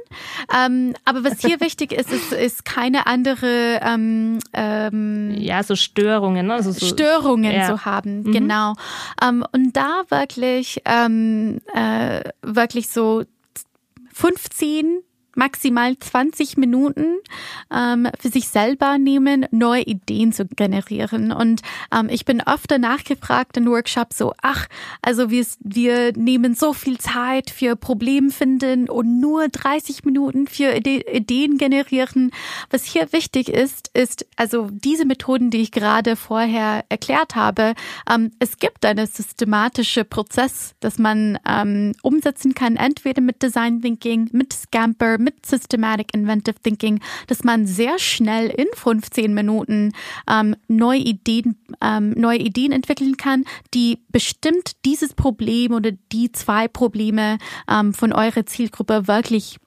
Ähm, 0.55 0.93
aber 1.03 1.23
was 1.23 1.41
hier 1.41 1.59
wichtig 1.61 1.91
ist, 1.91 2.11
ist, 2.11 2.31
ist 2.31 2.65
keine 2.65 3.07
andere 3.07 3.79
ähm, 3.81 4.39
ähm, 4.53 5.33
ja 5.35 5.63
so 5.63 5.75
Störungen, 5.75 6.51
also 6.51 6.71
so, 6.71 6.85
Störungen 6.85 7.51
ja. 7.51 7.67
zu 7.67 7.85
haben, 7.85 8.23
mhm. 8.23 8.31
genau. 8.31 8.73
Ähm, 9.21 9.43
und 9.51 9.75
da 9.75 10.03
wirklich 10.09 10.81
ähm, 10.85 11.59
äh, 11.73 12.21
wirklich 12.43 12.89
so 12.89 13.23
15 14.13 14.99
maximal 15.35 15.97
20 15.97 16.57
Minuten 16.57 17.17
ähm, 17.73 18.07
für 18.19 18.29
sich 18.29 18.47
selber 18.47 18.97
nehmen, 18.97 19.45
neue 19.51 19.83
Ideen 19.83 20.31
zu 20.33 20.45
generieren. 20.45 21.31
Und 21.31 21.61
ähm, 21.93 22.09
ich 22.09 22.25
bin 22.25 22.41
öfter 22.41 22.77
nachgefragt 22.77 23.57
in 23.57 23.67
Workshops 23.67 24.17
so, 24.17 24.33
ach, 24.41 24.67
also 25.01 25.29
wir, 25.29 25.45
wir 25.59 26.13
nehmen 26.13 26.55
so 26.55 26.73
viel 26.73 26.97
Zeit 26.97 27.49
für 27.49 27.75
Problem 27.75 28.31
finden 28.31 28.89
und 28.89 29.19
nur 29.19 29.47
30 29.47 30.03
Minuten 30.05 30.47
für 30.47 30.75
Ideen 30.75 31.57
generieren. 31.57 32.31
Was 32.69 32.85
hier 32.85 33.11
wichtig 33.11 33.49
ist, 33.49 33.89
ist 33.93 34.25
also 34.35 34.69
diese 34.71 35.05
Methoden, 35.05 35.49
die 35.49 35.61
ich 35.61 35.71
gerade 35.71 36.15
vorher 36.15 36.85
erklärt 36.89 37.35
habe. 37.35 37.73
Ähm, 38.09 38.31
es 38.39 38.57
gibt 38.57 38.85
einen 38.85 39.07
systematischen 39.07 40.07
Prozess, 40.07 40.75
das 40.79 40.97
man 40.97 41.39
ähm, 41.47 41.93
umsetzen 42.01 42.53
kann, 42.53 42.75
entweder 42.75 43.21
mit 43.21 43.41
Design 43.41 43.81
Thinking, 43.81 44.29
mit 44.31 44.53
Scamper, 44.53 45.17
mit 45.23 45.45
Systematic 45.45 46.13
Inventive 46.13 46.55
Thinking, 46.61 46.99
dass 47.27 47.43
man 47.43 47.65
sehr 47.65 47.99
schnell 47.99 48.49
in 48.49 48.67
15 48.73 49.33
Minuten 49.33 49.93
ähm, 50.29 50.55
neue 50.67 50.99
Ideen, 50.99 51.57
ähm, 51.81 52.11
neue 52.11 52.39
Ideen 52.39 52.71
entwickeln 52.71 53.17
kann, 53.17 53.45
die 53.73 53.99
bestimmt 54.09 54.73
dieses 54.85 55.13
Problem 55.13 55.73
oder 55.73 55.91
die 56.11 56.31
zwei 56.31 56.67
Probleme 56.67 57.37
ähm, 57.69 57.93
von 57.93 58.13
eurer 58.13 58.45
Zielgruppe 58.45 59.07
wirklich 59.07 59.57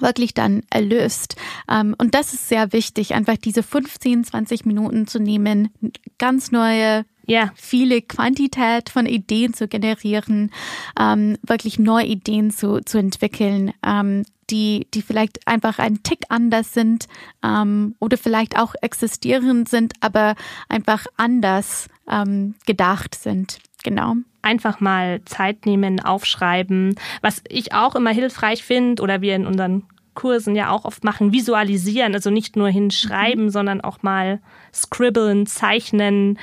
wirklich 0.00 0.34
dann 0.34 0.62
erlöst. 0.70 1.36
Ähm, 1.70 1.94
und 1.98 2.14
das 2.14 2.34
ist 2.34 2.48
sehr 2.48 2.72
wichtig, 2.74 3.14
einfach 3.14 3.36
diese 3.36 3.62
15, 3.62 4.24
20 4.24 4.66
Minuten 4.66 5.06
zu 5.06 5.18
nehmen, 5.18 5.70
ganz 6.18 6.52
neue 6.52 7.04
ja. 7.26 7.50
viele 7.54 8.02
Quantität 8.02 8.88
von 8.88 9.06
Ideen 9.06 9.54
zu 9.54 9.68
generieren, 9.68 10.50
ähm, 10.98 11.36
wirklich 11.42 11.78
neue 11.78 12.06
Ideen 12.06 12.50
zu, 12.50 12.80
zu 12.80 12.98
entwickeln, 12.98 13.72
ähm, 13.84 14.24
die, 14.50 14.86
die 14.94 15.02
vielleicht 15.02 15.46
einfach 15.46 15.78
ein 15.78 16.02
Tick 16.02 16.20
anders 16.28 16.72
sind 16.72 17.06
ähm, 17.42 17.94
oder 17.98 18.16
vielleicht 18.16 18.58
auch 18.58 18.74
existierend 18.80 19.68
sind, 19.68 19.94
aber 20.00 20.34
einfach 20.68 21.06
anders 21.16 21.88
ähm, 22.08 22.54
gedacht 22.66 23.14
sind. 23.14 23.58
Genau. 23.82 24.14
Einfach 24.42 24.80
mal 24.80 25.22
Zeit 25.24 25.66
nehmen, 25.66 26.00
aufschreiben. 26.00 26.94
Was 27.20 27.42
ich 27.48 27.72
auch 27.72 27.94
immer 27.94 28.10
hilfreich 28.10 28.62
finde 28.62 29.02
oder 29.02 29.20
wir 29.20 29.34
in 29.34 29.46
unseren 29.46 29.84
Kursen 30.14 30.56
ja 30.56 30.70
auch 30.70 30.84
oft 30.84 31.04
machen, 31.04 31.32
visualisieren, 31.32 32.14
also 32.14 32.30
nicht 32.30 32.56
nur 32.56 32.68
hinschreiben, 32.68 33.44
mhm. 33.44 33.50
sondern 33.50 33.80
auch 33.80 34.02
mal 34.02 34.40
scribbeln, 34.72 35.46
zeichnen, 35.46 36.38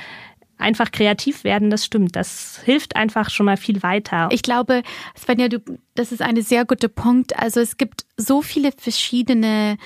einfach 0.58 0.92
kreativ 0.92 1.44
werden, 1.44 1.70
das 1.70 1.84
stimmt. 1.84 2.16
Das 2.16 2.60
hilft 2.64 2.96
einfach 2.96 3.30
schon 3.30 3.46
mal 3.46 3.56
viel 3.56 3.82
weiter. 3.82 4.28
Ich 4.30 4.42
glaube, 4.42 4.82
Svenja, 5.16 5.48
du, 5.48 5.58
das 5.94 6.12
ist 6.12 6.22
ein 6.22 6.40
sehr 6.42 6.64
guter 6.64 6.88
Punkt. 6.88 7.38
Also 7.38 7.60
es 7.60 7.76
gibt 7.76 8.06
so 8.16 8.42
viele 8.42 8.72
verschiedene 8.76 9.76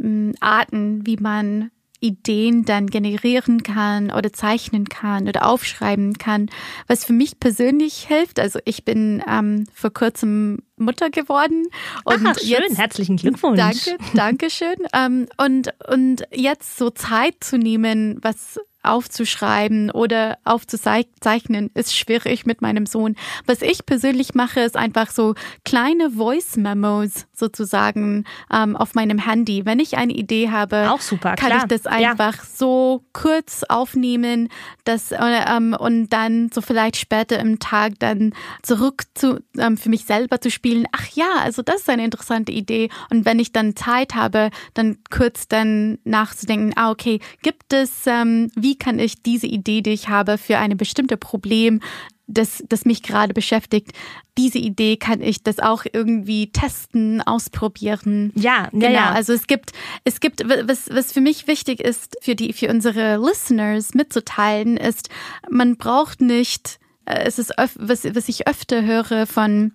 hm, 0.00 0.34
Arten, 0.40 1.06
wie 1.06 1.16
man 1.16 1.70
Ideen 2.04 2.64
dann 2.66 2.88
generieren 2.88 3.62
kann 3.62 4.10
oder 4.10 4.32
zeichnen 4.32 4.88
kann 4.88 5.26
oder 5.26 5.46
aufschreiben 5.46 6.18
kann. 6.18 6.50
Was 6.86 7.04
für 7.04 7.14
mich 7.14 7.40
persönlich 7.40 8.06
hilft, 8.06 8.38
also 8.38 8.58
ich 8.66 8.84
bin 8.84 9.22
ähm, 9.26 9.64
vor 9.72 9.90
kurzem 9.90 10.58
Mutter 10.76 11.08
geworden. 11.08 11.66
Und 12.04 12.26
Ach, 12.26 12.38
schön, 12.38 12.48
jetzt, 12.48 12.78
herzlichen 12.78 13.16
Glückwunsch. 13.16 13.58
Danke, 13.58 13.96
danke 14.14 14.50
schön. 14.50 14.76
Ähm, 14.92 15.26
und, 15.38 15.72
und 15.88 16.24
jetzt 16.30 16.76
so 16.76 16.90
Zeit 16.90 17.36
zu 17.40 17.56
nehmen, 17.56 18.18
was 18.20 18.60
aufzuschreiben 18.84 19.90
oder 19.90 20.38
aufzuzeichnen, 20.44 21.70
ist 21.74 21.96
schwierig 21.96 22.46
mit 22.46 22.62
meinem 22.62 22.86
Sohn. 22.86 23.16
Was 23.46 23.62
ich 23.62 23.86
persönlich 23.86 24.34
mache, 24.34 24.60
ist 24.60 24.76
einfach 24.76 25.10
so 25.10 25.34
kleine 25.64 26.10
Voice-Memos 26.10 27.26
sozusagen 27.32 28.24
ähm, 28.52 28.76
auf 28.76 28.94
meinem 28.94 29.18
Handy. 29.18 29.66
Wenn 29.66 29.80
ich 29.80 29.96
eine 29.96 30.12
Idee 30.12 30.50
habe, 30.50 30.90
Auch 30.90 31.00
super, 31.00 31.34
kann 31.34 31.50
klar. 31.50 31.62
ich 31.62 31.68
das 31.68 31.86
einfach 31.86 32.36
ja. 32.36 32.42
so 32.54 33.04
kurz 33.12 33.64
aufnehmen 33.68 34.48
das, 34.84 35.12
äh, 35.12 35.18
ähm, 35.18 35.76
und 35.78 36.10
dann 36.10 36.50
so 36.52 36.60
vielleicht 36.60 36.96
später 36.96 37.38
im 37.38 37.58
Tag 37.58 37.94
dann 37.98 38.34
zurück 38.62 39.04
zu, 39.14 39.40
ähm, 39.58 39.76
für 39.76 39.88
mich 39.88 40.04
selber 40.04 40.40
zu 40.40 40.50
spielen. 40.50 40.86
Ach 40.92 41.06
ja, 41.14 41.26
also 41.40 41.62
das 41.62 41.80
ist 41.80 41.90
eine 41.90 42.04
interessante 42.04 42.52
Idee. 42.52 42.90
Und 43.10 43.24
wenn 43.24 43.38
ich 43.38 43.52
dann 43.52 43.76
Zeit 43.76 44.14
habe, 44.14 44.50
dann 44.74 44.98
kurz 45.10 45.48
dann 45.48 45.98
nachzudenken, 46.04 46.72
ah 46.76 46.90
okay, 46.90 47.20
gibt 47.42 47.72
es, 47.72 48.06
ähm, 48.06 48.50
wie 48.54 48.73
wie 48.74 48.78
kann 48.78 48.98
ich 48.98 49.22
diese 49.22 49.46
Idee, 49.46 49.82
die 49.82 49.90
ich 49.90 50.08
habe 50.08 50.36
für 50.36 50.58
ein 50.58 50.76
bestimmtes 50.76 51.18
Problem, 51.18 51.80
das, 52.26 52.64
das 52.68 52.84
mich 52.84 53.02
gerade 53.02 53.34
beschäftigt, 53.34 53.92
diese 54.36 54.58
Idee 54.58 54.96
kann 54.96 55.20
ich 55.20 55.44
das 55.44 55.60
auch 55.60 55.84
irgendwie 55.92 56.50
testen, 56.50 57.22
ausprobieren. 57.22 58.32
Ja, 58.34 58.68
genau. 58.72 58.88
Ja, 58.88 59.10
Also 59.10 59.32
es 59.32 59.46
gibt, 59.46 59.72
es 60.04 60.18
gibt, 60.18 60.42
was, 60.48 60.88
was 60.90 61.12
für 61.12 61.20
mich 61.20 61.46
wichtig 61.46 61.80
ist, 61.80 62.16
für 62.20 62.34
die, 62.34 62.52
für 62.52 62.68
unsere 62.68 63.18
Listeners 63.18 63.94
mitzuteilen, 63.94 64.76
ist, 64.76 65.08
man 65.48 65.76
braucht 65.76 66.20
nicht, 66.20 66.80
äh, 67.04 67.24
es 67.24 67.38
ist, 67.38 67.52
was, 67.56 68.04
was 68.04 68.28
ich 68.28 68.48
öfter 68.48 68.82
höre 68.82 69.26
von 69.26 69.72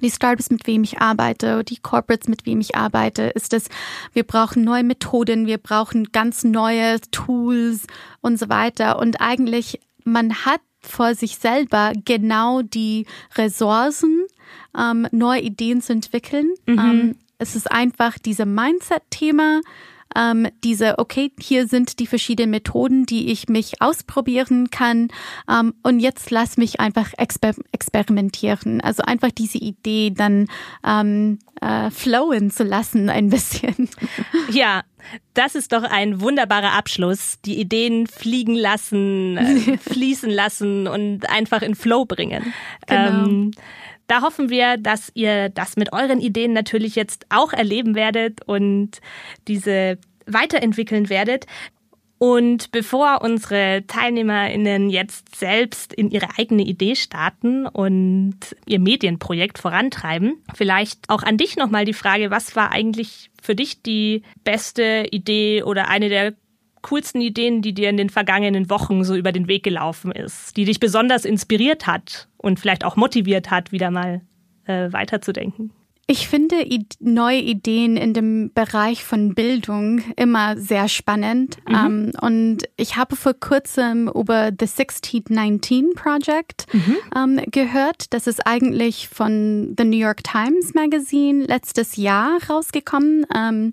die 0.00 0.10
Startups, 0.10 0.50
mit 0.50 0.66
wem 0.66 0.82
ich 0.84 0.98
arbeite, 1.00 1.64
die 1.64 1.76
Corporates, 1.76 2.28
mit 2.28 2.46
wem 2.46 2.60
ich 2.60 2.76
arbeite, 2.76 3.24
ist 3.24 3.52
es, 3.52 3.68
wir 4.12 4.24
brauchen 4.24 4.64
neue 4.64 4.84
Methoden, 4.84 5.46
wir 5.46 5.58
brauchen 5.58 6.12
ganz 6.12 6.44
neue 6.44 7.00
Tools 7.10 7.86
und 8.20 8.38
so 8.38 8.48
weiter. 8.48 8.98
Und 8.98 9.20
eigentlich, 9.20 9.80
man 10.04 10.34
hat 10.44 10.60
vor 10.80 11.14
sich 11.14 11.36
selber 11.36 11.92
genau 12.04 12.62
die 12.62 13.06
Ressourcen, 13.36 14.26
ähm, 14.76 15.06
neue 15.12 15.40
Ideen 15.40 15.80
zu 15.80 15.92
entwickeln. 15.92 16.52
Mhm. 16.66 16.78
Ähm, 16.78 17.16
es 17.38 17.56
ist 17.56 17.70
einfach 17.70 18.18
diese 18.18 18.46
Mindset-Thema, 18.46 19.60
ähm, 20.16 20.48
diese, 20.64 20.98
okay, 20.98 21.32
hier 21.38 21.66
sind 21.66 21.98
die 21.98 22.06
verschiedenen 22.06 22.50
Methoden, 22.50 23.06
die 23.06 23.30
ich 23.30 23.48
mich 23.48 23.80
ausprobieren 23.80 24.70
kann 24.70 25.08
ähm, 25.50 25.74
und 25.82 26.00
jetzt 26.00 26.30
lass 26.30 26.56
mich 26.56 26.80
einfach 26.80 27.12
exper 27.16 27.52
experimentieren. 27.72 28.80
Also 28.80 29.02
einfach 29.02 29.30
diese 29.30 29.58
Idee 29.58 30.10
dann 30.10 30.48
ähm, 30.86 31.38
äh, 31.60 31.90
flowen 31.90 32.50
zu 32.50 32.64
lassen 32.64 33.08
ein 33.08 33.28
bisschen. 33.30 33.88
Ja, 34.50 34.82
das 35.34 35.54
ist 35.54 35.72
doch 35.72 35.82
ein 35.82 36.20
wunderbarer 36.20 36.72
Abschluss. 36.72 37.38
Die 37.44 37.58
Ideen 37.58 38.06
fliegen 38.06 38.54
lassen, 38.54 39.36
äh, 39.36 39.78
fließen 39.90 40.30
lassen 40.30 40.86
und 40.86 41.28
einfach 41.30 41.62
in 41.62 41.74
Flow 41.74 42.04
bringen. 42.04 42.52
Genau. 42.86 43.24
Ähm, 43.26 43.50
da 44.12 44.20
hoffen 44.20 44.50
wir, 44.50 44.76
dass 44.76 45.10
ihr 45.14 45.48
das 45.48 45.76
mit 45.76 45.94
euren 45.94 46.20
Ideen 46.20 46.52
natürlich 46.52 46.96
jetzt 46.96 47.24
auch 47.30 47.54
erleben 47.54 47.94
werdet 47.94 48.46
und 48.46 49.00
diese 49.48 49.96
weiterentwickeln 50.26 51.08
werdet. 51.08 51.46
Und 52.18 52.72
bevor 52.72 53.22
unsere 53.22 53.84
TeilnehmerInnen 53.86 54.90
jetzt 54.90 55.34
selbst 55.34 55.94
in 55.94 56.10
ihre 56.10 56.28
eigene 56.36 56.62
Idee 56.62 56.94
starten 56.94 57.66
und 57.66 58.36
ihr 58.66 58.80
Medienprojekt 58.80 59.58
vorantreiben, 59.58 60.42
vielleicht 60.54 61.08
auch 61.08 61.22
an 61.22 61.38
dich 61.38 61.56
nochmal 61.56 61.86
die 61.86 61.94
Frage, 61.94 62.30
was 62.30 62.54
war 62.54 62.70
eigentlich 62.70 63.30
für 63.40 63.54
dich 63.54 63.80
die 63.80 64.24
beste 64.44 65.06
Idee 65.10 65.62
oder 65.62 65.88
eine 65.88 66.10
der 66.10 66.34
coolsten 66.82 67.20
Ideen, 67.20 67.62
die 67.62 67.72
dir 67.72 67.90
in 67.90 67.96
den 67.96 68.10
vergangenen 68.10 68.68
Wochen 68.70 69.04
so 69.04 69.14
über 69.14 69.32
den 69.32 69.48
Weg 69.48 69.62
gelaufen 69.62 70.12
ist, 70.12 70.56
die 70.56 70.64
dich 70.64 70.80
besonders 70.80 71.24
inspiriert 71.24 71.86
hat 71.86 72.28
und 72.36 72.60
vielleicht 72.60 72.84
auch 72.84 72.96
motiviert 72.96 73.50
hat, 73.50 73.72
wieder 73.72 73.90
mal 73.90 74.20
äh, 74.66 74.92
weiterzudenken? 74.92 75.72
Ich 76.08 76.28
finde 76.28 76.56
neue 76.98 77.38
Ideen 77.38 77.96
in 77.96 78.12
dem 78.12 78.50
Bereich 78.52 79.04
von 79.04 79.34
Bildung 79.34 80.02
immer 80.16 80.56
sehr 80.56 80.88
spannend. 80.88 81.56
Mhm. 81.66 81.74
Um, 81.74 81.84
ähm, 81.84 82.12
und 82.20 82.58
ich 82.76 82.96
habe 82.96 83.14
vor 83.14 83.34
kurzem 83.34 84.08
über 84.08 84.46
The 84.48 84.66
1619 84.66 85.94
Project 85.94 86.66
mhm. 86.72 86.96
um, 87.14 87.38
ähm, 87.38 87.44
gehört. 87.50 88.12
Das 88.12 88.26
ist 88.26 88.46
eigentlich 88.46 89.08
von 89.08 89.74
The 89.78 89.84
New 89.84 89.96
York 89.96 90.24
Times 90.24 90.74
Magazine 90.74 91.44
letztes 91.44 91.96
Jahr 91.96 92.38
rausgekommen. 92.50 93.24
Um, 93.32 93.36
ähm, 93.36 93.72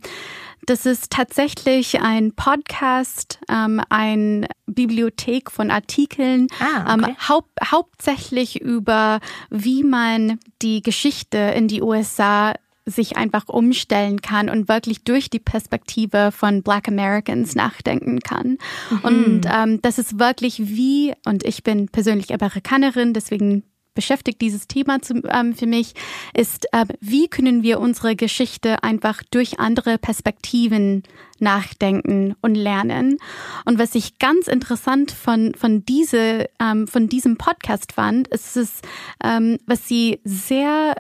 das 0.66 0.86
ist 0.86 1.12
tatsächlich 1.12 2.02
ein 2.02 2.34
Podcast, 2.34 3.40
ähm, 3.50 3.82
ein 3.90 4.48
Bibliothek 4.68 5.52
von 5.52 5.72
Artikeln, 5.72 6.48
ah, 6.60 6.94
okay. 6.94 7.10
ähm, 7.10 7.16
haupt, 7.28 7.72
hauptsächlich 7.72 8.62
über, 8.62 9.20
wie 9.50 9.84
man 9.84 10.40
die 10.62 10.82
Geschichte 10.82 11.38
in 11.38 11.68
die 11.68 11.82
USA 11.82 12.54
sich 12.86 13.18
einfach 13.18 13.48
umstellen 13.48 14.22
kann 14.22 14.50
und 14.50 14.68
wirklich 14.68 15.04
durch 15.04 15.30
die 15.30 15.40
Perspektive 15.40 16.32
von 16.32 16.64
Black 16.64 16.88
Americans 16.88 17.56
nachdenken 17.56 18.20
kann. 18.20 18.58
Mhm. 18.90 19.00
Und 19.04 19.42
ähm, 19.52 19.82
das 19.82 20.00
ist 20.00 20.20
wirklich 20.20 20.60
wie, 20.60 21.14
und 21.26 21.44
ich 21.44 21.64
bin 21.64 21.88
persönlich 21.90 22.34
Amerikanerin, 22.34 23.14
deswegen 23.14 23.64
beschäftigt 24.00 24.40
dieses 24.40 24.66
Thema 24.66 25.02
zu, 25.02 25.22
ähm, 25.30 25.54
für 25.54 25.68
mich, 25.68 25.94
ist, 26.34 26.72
äh, 26.72 26.86
wie 27.02 27.28
können 27.28 27.64
wir 27.64 27.82
unsere 27.82 28.16
Geschichte 28.16 28.82
einfach 28.82 29.24
durch 29.30 29.60
andere 29.60 29.98
Perspektiven 29.98 31.04
nachdenken 31.40 32.34
und 32.42 32.56
lernen. 32.56 33.18
Und 33.66 33.78
was 33.78 33.96
ich 33.96 34.18
ganz 34.18 34.48
interessant 34.48 35.12
von, 35.12 35.54
von, 35.54 35.84
diese, 35.84 36.50
ähm, 36.62 36.88
von 36.88 37.10
diesem 37.10 37.36
Podcast 37.36 37.92
fand, 37.92 38.30
ist 38.30 38.56
es, 38.56 38.80
ähm, 39.22 39.58
was 39.66 39.86
sie 39.86 40.22
sehr 40.24 40.96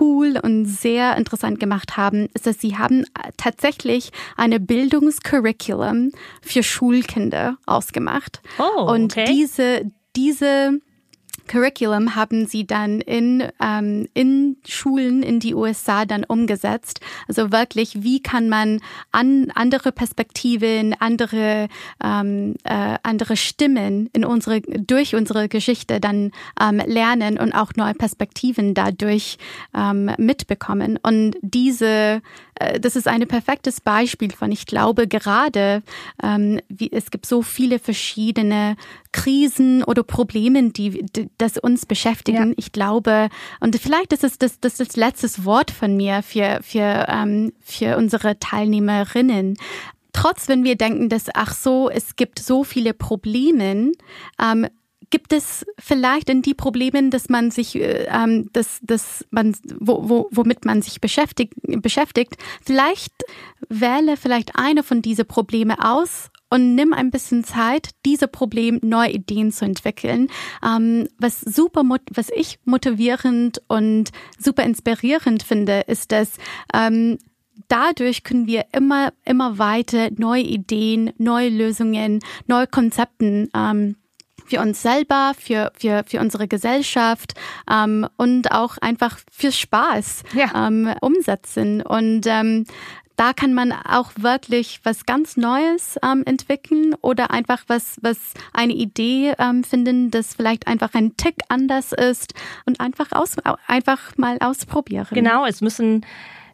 cool 0.00 0.40
und 0.42 0.64
sehr 0.64 1.18
interessant 1.18 1.60
gemacht 1.60 1.98
haben, 1.98 2.28
ist, 2.32 2.46
dass 2.46 2.58
sie 2.58 2.78
haben 2.78 3.04
tatsächlich 3.36 4.12
eine 4.38 4.60
Bildungscurriculum 4.60 6.12
für 6.40 6.62
Schulkinder 6.62 7.58
ausgemacht. 7.66 8.40
Oh, 8.58 8.62
okay. 8.84 8.92
Und 8.94 9.28
diese, 9.28 9.90
diese 10.16 10.80
Curriculum 11.50 12.14
haben 12.14 12.46
sie 12.46 12.64
dann 12.64 13.00
in, 13.00 13.42
ähm, 13.60 14.06
in 14.14 14.56
Schulen 14.64 15.24
in 15.24 15.40
die 15.40 15.56
USA 15.56 16.04
dann 16.04 16.22
umgesetzt. 16.22 17.00
Also 17.26 17.50
wirklich, 17.50 18.04
wie 18.04 18.22
kann 18.22 18.48
man 18.48 18.80
an, 19.10 19.50
andere 19.56 19.90
Perspektiven, 19.90 20.94
andere, 21.00 21.66
ähm, 22.04 22.54
äh, 22.62 22.98
andere 23.02 23.36
Stimmen 23.36 24.08
in 24.12 24.24
unsere, 24.24 24.60
durch 24.60 25.16
unsere 25.16 25.48
Geschichte 25.48 25.98
dann 25.98 26.30
ähm, 26.60 26.80
lernen 26.86 27.36
und 27.36 27.52
auch 27.52 27.72
neue 27.74 27.94
Perspektiven 27.94 28.74
dadurch 28.74 29.36
ähm, 29.74 30.12
mitbekommen. 30.18 31.00
Und 31.02 31.36
diese 31.42 32.22
das 32.80 32.96
ist 32.96 33.08
ein 33.08 33.26
perfektes 33.26 33.80
Beispiel 33.80 34.32
von, 34.32 34.52
ich 34.52 34.66
glaube 34.66 35.06
gerade, 35.06 35.82
ähm, 36.22 36.60
wie, 36.68 36.92
es 36.92 37.10
gibt 37.10 37.26
so 37.26 37.42
viele 37.42 37.78
verschiedene 37.78 38.76
Krisen 39.12 39.82
oder 39.84 40.02
Probleme, 40.02 40.70
die, 40.70 41.04
die 41.04 41.30
das 41.38 41.56
uns 41.56 41.86
beschäftigen. 41.86 42.48
Ja. 42.48 42.54
Ich 42.56 42.72
glaube, 42.72 43.28
und 43.60 43.76
vielleicht 43.76 44.12
ist 44.12 44.24
es 44.24 44.38
das, 44.38 44.60
das, 44.60 44.76
das 44.76 44.96
letzte 44.96 45.44
Wort 45.44 45.70
von 45.70 45.96
mir 45.96 46.22
für, 46.22 46.60
für, 46.62 47.06
ähm, 47.08 47.52
für 47.60 47.96
unsere 47.96 48.38
Teilnehmerinnen 48.38 49.56
trotz 50.12 50.48
wenn 50.48 50.64
wir 50.64 50.76
denken, 50.76 51.08
dass 51.08 51.26
ach 51.34 51.54
so, 51.54 51.88
es 51.88 52.16
gibt 52.16 52.40
so 52.40 52.64
viele 52.64 52.94
Probleme, 52.94 53.92
ähm, 54.42 54.66
Gibt 55.10 55.32
es 55.32 55.66
vielleicht 55.78 56.30
in 56.30 56.42
die 56.42 56.54
Probleme, 56.54 57.10
dass 57.10 57.28
man 57.28 57.50
sich, 57.50 57.74
äh, 57.76 58.06
ähm, 58.10 58.48
dass, 58.52 58.78
dass 58.82 59.26
man, 59.30 59.56
wo, 59.78 60.08
wo, 60.08 60.28
womit 60.30 60.64
man 60.64 60.82
sich 60.82 61.00
beschäftigt, 61.00 61.54
beschäftigt, 61.62 62.36
vielleicht 62.64 63.12
wähle 63.68 64.16
vielleicht 64.16 64.56
eine 64.56 64.82
von 64.82 65.02
diese 65.02 65.24
Probleme 65.24 65.84
aus 65.84 66.30
und 66.50 66.74
nimm 66.74 66.92
ein 66.92 67.10
bisschen 67.10 67.44
Zeit, 67.44 67.90
diese 68.04 68.28
Problem 68.28 68.80
neue 68.82 69.12
Ideen 69.12 69.52
zu 69.52 69.64
entwickeln. 69.64 70.28
Ähm, 70.64 71.08
was 71.18 71.40
super, 71.40 71.82
was 72.12 72.28
ich 72.30 72.58
motivierend 72.64 73.62
und 73.68 74.10
super 74.38 74.64
inspirierend 74.64 75.42
finde, 75.42 75.84
ist, 75.86 76.12
dass 76.12 76.32
ähm, 76.74 77.18
dadurch 77.68 78.24
können 78.24 78.46
wir 78.46 78.66
immer, 78.72 79.12
immer 79.24 79.58
weiter 79.58 80.10
neue 80.16 80.42
Ideen, 80.42 81.12
neue 81.18 81.48
Lösungen, 81.48 82.20
neue 82.46 82.66
Konzepten 82.66 83.48
ähm, 83.54 83.96
für 84.50 84.60
uns 84.60 84.82
selber, 84.82 85.32
für, 85.38 85.72
für, 85.78 86.04
für 86.06 86.20
unsere 86.20 86.48
Gesellschaft 86.48 87.34
ähm, 87.70 88.06
und 88.16 88.52
auch 88.52 88.76
einfach 88.78 89.18
für 89.30 89.52
Spaß 89.52 90.24
ja. 90.34 90.66
ähm, 90.66 90.92
umsetzen. 91.00 91.82
Und 91.82 92.26
ähm, 92.26 92.64
da 93.16 93.32
kann 93.34 93.52
man 93.52 93.72
auch 93.72 94.12
wirklich 94.16 94.80
was 94.82 95.04
ganz 95.04 95.36
Neues 95.36 95.98
ähm, 96.02 96.22
entwickeln 96.24 96.94
oder 97.02 97.30
einfach 97.30 97.64
was, 97.66 97.98
was 98.00 98.16
eine 98.54 98.72
Idee 98.72 99.34
ähm, 99.38 99.62
finden, 99.62 100.10
das 100.10 100.34
vielleicht 100.34 100.66
einfach 100.66 100.94
ein 100.94 101.16
Tick 101.16 101.36
anders 101.48 101.92
ist 101.92 102.32
und 102.64 102.80
einfach 102.80 103.12
aus, 103.12 103.36
einfach 103.66 104.16
mal 104.16 104.38
ausprobieren. 104.40 105.06
Genau, 105.10 105.44
es 105.44 105.60
müssen 105.60 106.06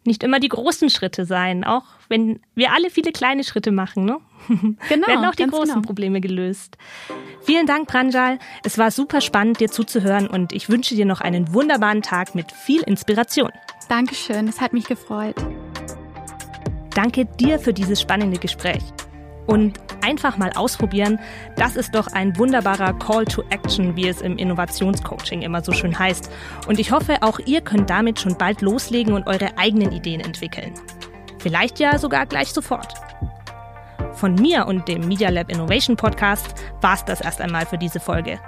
nicht 0.07 0.23
immer 0.23 0.41
die 0.41 0.49
großen 0.49 0.91
Schritte 0.91 1.25
sein, 1.25 1.65
auch 1.65 1.85
wenn 2.09 2.41
wir 2.55 2.73
alle 2.73 2.91
viele 2.91 3.13
kleine 3.13 3.45
Schritte 3.45 3.73
machen, 3.73 4.05
ne? 4.05 4.19
Genau, 4.89 5.09
werden 5.09 5.25
auch 5.25 5.35
die 5.35 5.47
großen 5.47 5.75
genau. 5.75 5.87
Probleme 5.87 6.21
gelöst. 6.21 6.77
Vielen 7.43 7.67
Dank, 7.67 7.89
Pranjal. 7.89 8.39
Es 8.65 8.79
war 8.79 8.91
super 8.91 9.21
spannend, 9.21 9.61
dir 9.61 9.71
zuzuhören 9.71 10.27
und 10.27 10.53
ich 10.53 10.69
wünsche 10.69 10.95
dir 10.95 11.07
noch 11.07 11.21
einen 11.21 11.53
wunderbaren 11.53 12.03
Tag 12.03 12.35
mit 12.35 12.53
viel 12.53 12.83
Inspiration. 12.83 13.51
Dankeschön, 13.89 14.49
es 14.49 14.61
hat 14.61 14.73
mich 14.73 14.87
gefreut. 14.87 15.37
Danke 16.95 17.27
dir 17.27 17.59
für 17.59 17.73
dieses 17.73 18.01
spannende 18.01 18.39
Gespräch. 18.39 18.83
Und 19.47 19.79
einfach 20.03 20.37
mal 20.37 20.51
ausprobieren, 20.55 21.19
das 21.57 21.77
ist 21.77 21.95
doch 21.95 22.09
ein 22.09 22.37
wunderbarer 22.37 22.95
Call 22.99 23.25
to 23.25 23.43
Action, 23.51 23.97
wie 23.97 24.09
es 24.09 24.21
im 24.21 24.39
Innovationscoaching 24.39 25.43
immer 25.43 25.63
so 25.63 25.73
schön 25.73 25.99
heißt. 25.99 26.31
Und 26.67 26.79
ich 26.79 26.91
hoffe, 26.93 27.19
auch 27.23 27.39
ihr 27.41 27.61
könnt 27.61 27.91
damit 27.91 28.21
schon 28.21 28.37
bald 28.37 28.61
loslegen 28.61 29.15
und 29.15 29.27
eure 29.27 29.57
eigenen 29.57 29.93
Ideen 29.93 30.21
entwickeln. 30.21 30.75
Vielleicht 31.39 31.79
ja 31.79 31.99
sogar 31.99 32.27
gleich 32.27 32.53
sofort. 32.53 32.95
Von 34.15 34.35
mir 34.35 34.67
und 34.67 34.89
dem 34.89 35.07
Media 35.07 35.29
Lab 35.29 35.51
Innovation 35.51 35.97
Podcast 35.97 36.55
war 36.81 36.95
es 36.95 37.05
das 37.05 37.21
erst 37.21 37.41
einmal 37.41 37.67
für 37.67 37.79
diese 37.79 38.01
Folge. 38.01 38.41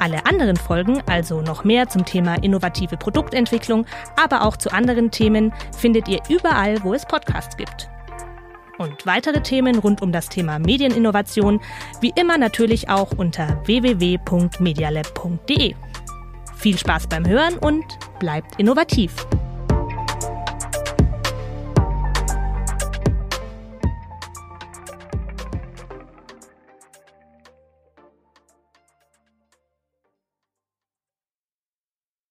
Alle 0.00 0.24
anderen 0.26 0.56
Folgen, 0.56 1.02
also 1.06 1.40
noch 1.42 1.64
mehr 1.64 1.88
zum 1.88 2.04
Thema 2.04 2.42
innovative 2.42 2.96
Produktentwicklung, 2.96 3.86
aber 4.16 4.44
auch 4.44 4.56
zu 4.56 4.72
anderen 4.72 5.10
Themen, 5.10 5.52
findet 5.76 6.08
ihr 6.08 6.20
überall, 6.28 6.82
wo 6.82 6.94
es 6.94 7.06
Podcasts 7.06 7.56
gibt. 7.56 7.88
Und 8.78 9.06
weitere 9.06 9.40
Themen 9.40 9.78
rund 9.78 10.02
um 10.02 10.12
das 10.12 10.28
Thema 10.28 10.58
Medieninnovation, 10.58 11.60
wie 12.00 12.12
immer 12.16 12.36
natürlich 12.38 12.88
auch 12.88 13.12
unter 13.16 13.64
www.medialab.de. 13.66 15.74
Viel 16.56 16.78
Spaß 16.78 17.06
beim 17.08 17.26
Hören 17.26 17.58
und 17.58 17.84
bleibt 18.18 18.58
innovativ! 18.58 19.14